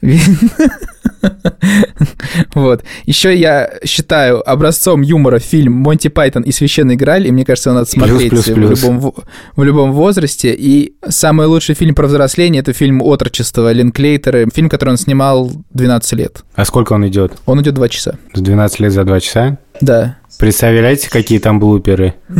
вот. 2.54 2.84
Еще 3.04 3.36
я 3.36 3.70
считаю 3.84 4.48
образцом 4.48 5.02
юмора 5.02 5.38
фильм 5.38 5.72
«Монти 5.72 6.08
Пайтон 6.08 6.42
и 6.42 6.52
священный 6.52 6.96
Грааль», 6.96 7.26
и 7.26 7.32
мне 7.32 7.44
кажется, 7.44 7.72
надо 7.72 7.86
смотреть 7.86 8.30
плюс, 8.30 8.44
плюс, 8.44 8.82
В, 8.82 8.84
любом, 8.84 9.14
в 9.56 9.64
любом 9.64 9.92
возрасте. 9.92 10.54
И 10.56 10.94
самый 11.08 11.46
лучший 11.46 11.74
фильм 11.74 11.94
про 11.94 12.06
взросление— 12.06 12.60
это 12.62 12.72
фильм 12.72 13.02
«Отрочество» 13.02 13.72
Линклейтера, 13.72 14.48
фильм, 14.54 14.68
который 14.68 14.90
он 14.90 14.98
снимал 14.98 15.50
12 15.70 16.12
лет. 16.14 16.44
А 16.54 16.64
сколько 16.64 16.92
он 16.92 17.06
идет? 17.08 17.32
Он 17.46 17.60
идет 17.60 17.74
2 17.74 17.88
часа. 17.88 18.18
12 18.34 18.80
лет 18.80 18.92
за 18.92 19.04
2 19.04 19.20
часа? 19.20 19.58
Да. 19.80 20.16
Представляете, 20.38 21.10
какие 21.10 21.38
там 21.38 21.58
блуперы? 21.58 22.14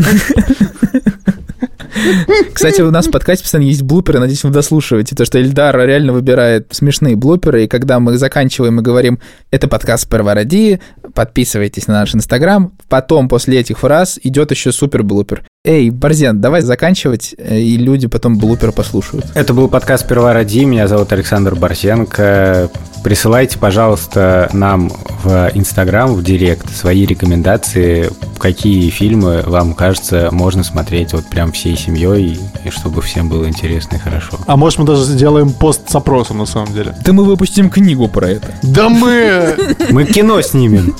Кстати, 2.53 2.81
у 2.81 2.91
нас 2.91 3.07
в 3.07 3.11
подкасте 3.11 3.45
постоянно 3.45 3.69
есть 3.69 3.83
блуперы, 3.83 4.19
надеюсь, 4.19 4.45
вы 4.45 4.51
дослушиваете, 4.51 5.17
то, 5.17 5.25
что 5.25 5.41
Эльдар 5.41 5.77
реально 5.79 6.13
выбирает 6.13 6.69
смешные 6.71 7.17
блуперы, 7.17 7.65
и 7.65 7.69
когда 7.69 8.01
мы 8.01 8.17
заканчиваем 8.19 8.81
и 8.81 8.83
говорим, 8.83 9.19
это 9.51 9.69
подкаст 9.69 10.09
Первороди, 10.09 10.81
подписывайтесь 11.15 11.87
на 11.87 11.95
наш 11.95 12.15
Инстаграм, 12.15 12.73
потом 12.89 13.29
после 13.29 13.61
этих 13.61 13.79
фраз 13.79 14.19
идет 14.23 14.51
еще 14.51 14.73
супер 14.73 15.03
блупер. 15.03 15.43
Эй, 15.65 15.91
Борзен, 15.91 16.41
давай 16.41 16.63
заканчивать, 16.63 17.35
э, 17.37 17.59
и 17.59 17.77
люди 17.77 18.07
потом 18.07 18.39
блупер 18.39 18.73
послушают. 18.73 19.27
Это 19.35 19.53
был 19.53 19.69
подкаст 19.69 20.07
«Первороди», 20.09 20.65
меня 20.65 20.89
зовут 20.89 21.13
Александр 21.13 21.57
Борзенко. 21.57 22.71
Присылайте, 23.09 23.59
пожалуйста, 23.59 24.51
нам 24.53 24.93
в 25.25 25.51
Инстаграм, 25.55 26.13
в 26.13 26.23
Директ 26.23 26.71
свои 26.77 27.07
рекомендации, 27.07 28.11
какие 28.39 28.91
фильмы 28.91 29.43
вам 29.47 29.73
кажется 29.73 30.29
можно 30.31 30.63
смотреть 30.63 31.15
вот 31.15 31.25
прям 31.25 31.51
всей 31.53 31.75
семьей, 31.75 32.39
и 32.67 32.69
чтобы 32.69 33.01
всем 33.01 33.31
было 33.31 33.49
интересно 33.49 33.97
и 33.97 33.99
хорошо. 33.99 34.39
А 34.47 34.59
может 34.59 34.81
мы 34.81 34.85
даже 34.85 35.05
сделаем 35.05 35.55
пост 35.55 35.89
с 35.89 35.95
опросом 35.95 36.37
на 36.37 36.45
самом 36.45 36.75
деле? 36.75 36.95
Да 37.03 37.15
мы 37.15 37.25
выпустим 37.25 37.71
книгу 37.71 38.09
про 38.09 38.29
это. 38.29 38.49
Да 38.63 38.91
мы... 38.91 39.57
Мы 39.89 40.05
кино 40.05 40.43
снимем. 40.43 40.95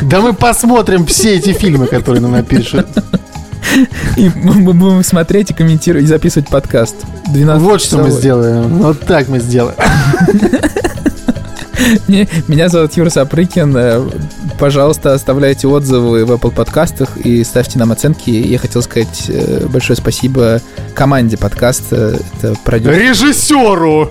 Да 0.00 0.22
мы 0.22 0.32
посмотрим 0.32 1.04
все 1.04 1.34
эти 1.34 1.52
фильмы, 1.52 1.88
которые 1.88 2.22
нам 2.22 2.32
напишут. 2.32 2.86
И 4.16 4.30
мы 4.34 4.72
будем 4.72 5.04
смотреть 5.04 5.50
и 5.50 5.54
комментировать, 5.54 6.04
и 6.04 6.08
записывать 6.08 6.48
подкаст. 6.48 6.96
12 7.26 7.62
Вот 7.62 7.82
что 7.82 7.98
мы 7.98 8.10
сделаем. 8.10 8.78
Вот 8.78 9.00
так 9.00 9.28
мы 9.28 9.40
сделаем. 9.40 9.76
Меня 12.48 12.68
зовут 12.68 12.96
Юра 12.96 13.10
Сапрыкин. 13.10 13.76
Э, 13.76 14.10
Пожалуйста, 14.58 15.14
оставляйте 15.14 15.66
отзывы 15.66 16.24
в 16.24 16.30
Apple 16.30 16.54
подкастах 16.54 17.16
и 17.16 17.42
ставьте 17.42 17.78
нам 17.78 17.90
оценки. 17.92 18.30
Я 18.30 18.58
хотел 18.58 18.82
сказать 18.82 19.24
э, 19.28 19.66
большое 19.66 19.96
спасибо 19.96 20.60
команде 20.94 21.36
подкаста. 21.36 22.18
Это 22.38 22.54
продюсер. 22.64 23.00
Режиссеру! 23.00 24.10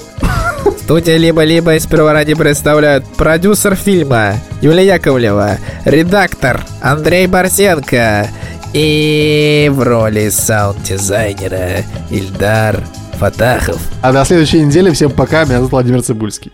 Студия 0.84 1.18
«Либо-либо» 1.18 1.76
из 1.76 1.88
ради 1.90 2.34
представляют 2.34 3.06
продюсер 3.16 3.76
фильма 3.76 4.34
Юлия 4.62 4.88
Яковлева, 4.96 5.58
редактор 5.86 6.66
Андрей 6.82 7.28
Барсенко 7.28 8.28
и 8.74 9.72
в 9.74 9.82
роли 9.82 10.30
саунд-дизайнера 10.30 11.84
Ильдар 12.10 12.84
Фатахов. 13.14 13.80
А 14.02 14.12
до 14.12 14.26
следующей 14.26 14.62
недели. 14.62 14.92
Всем 14.92 15.12
пока. 15.12 15.46
Меня 15.46 15.58
зовут 15.58 15.72
Владимир 15.72 16.02
Цибульский. 16.02 16.52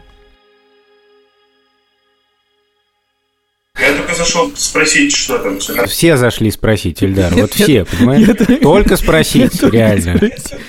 Зашел 4.18 4.52
спросить, 4.56 5.16
что 5.16 5.38
там. 5.38 5.60
всё. 5.60 5.86
Все 5.88 6.18
зашли 6.18 6.52
спросить, 6.52 7.02
Ильдар, 7.04 7.34
вот 7.34 7.54
все, 7.54 7.86
понимаешь? 7.86 8.28
Только 8.62 8.98
спросить, 9.04 9.62
реально. 9.64 10.20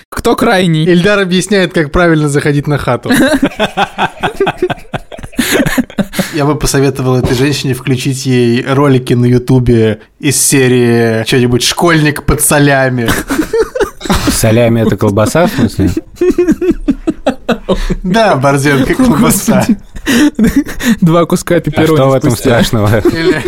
Кто 0.08 0.36
крайний? 0.36 0.84
Ильдар 0.84 1.18
объясняет, 1.20 1.72
как 1.72 1.90
правильно 1.90 2.28
заходить 2.28 2.66
на 2.66 2.78
хату. 2.78 3.10
Я 6.34 6.44
бы 6.44 6.56
посоветовал 6.56 7.16
этой 7.16 7.34
женщине 7.34 7.74
включить 7.74 8.26
ей 8.26 8.64
ролики 8.64 9.14
на 9.14 9.24
Ютубе 9.24 10.00
из 10.20 10.40
серии 10.40 11.24
что-нибудь 11.26 11.62
«Школьник 11.64 12.24
под 12.24 12.40
солями». 12.40 13.08
Солями 14.30 14.82
это 14.86 14.96
колбаса, 14.96 15.46
в 15.46 15.50
смысле? 15.50 15.90
Да, 18.02 18.36
борзенка 18.36 18.94
колбаса. 18.94 19.66
Два 21.00 21.24
куска 21.26 21.56
А 21.56 21.60
пепперони 21.60 21.96
что 21.96 22.08
в 22.08 22.14
этом 22.14 22.30
спустя. 22.30 22.50
страшного? 22.50 22.98
Или, 23.00 23.42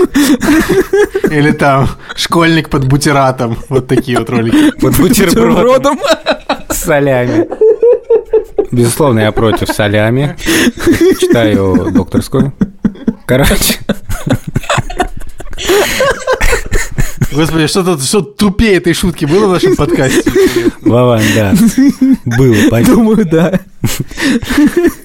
или 1.31 1.51
там 1.53 1.89
«Школьник 2.17 2.69
под 2.71 2.87
бутератом». 2.87 3.57
Вот 3.69 3.87
такие 3.89 4.19
вот 4.19 4.29
ролики. 4.31 4.73
Бутерброд 4.81 4.99
Бутербродом. 4.99 6.01
с 6.69 6.77
солями. 6.77 7.47
Безусловно, 8.71 9.21
я 9.21 9.33
против 9.33 9.69
солями. 9.69 10.37
Читаю 11.21 11.91
докторскую. 11.93 12.53
Короче, 13.27 13.79
Господи, 17.33 17.67
что 17.69 17.85
тут, 17.85 18.03
что 18.03 18.23
тупее 18.23 18.75
этой 18.75 18.93
шутки 18.93 19.25
было 19.25 19.47
в 19.47 19.53
нашем 19.53 19.77
подкасте. 19.77 20.33
Вован, 20.83 21.23
да. 21.35 21.55
Было, 22.25 22.57
понятно. 22.71 22.95
Думаю, 22.95 23.25
да. 23.25 23.61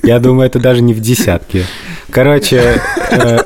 Я 0.03 0.19
думаю, 0.19 0.47
это 0.47 0.59
даже 0.59 0.81
не 0.81 0.93
в 0.93 0.99
десятке. 0.99 1.65
Короче... 2.09 2.81
Э, 3.11 3.39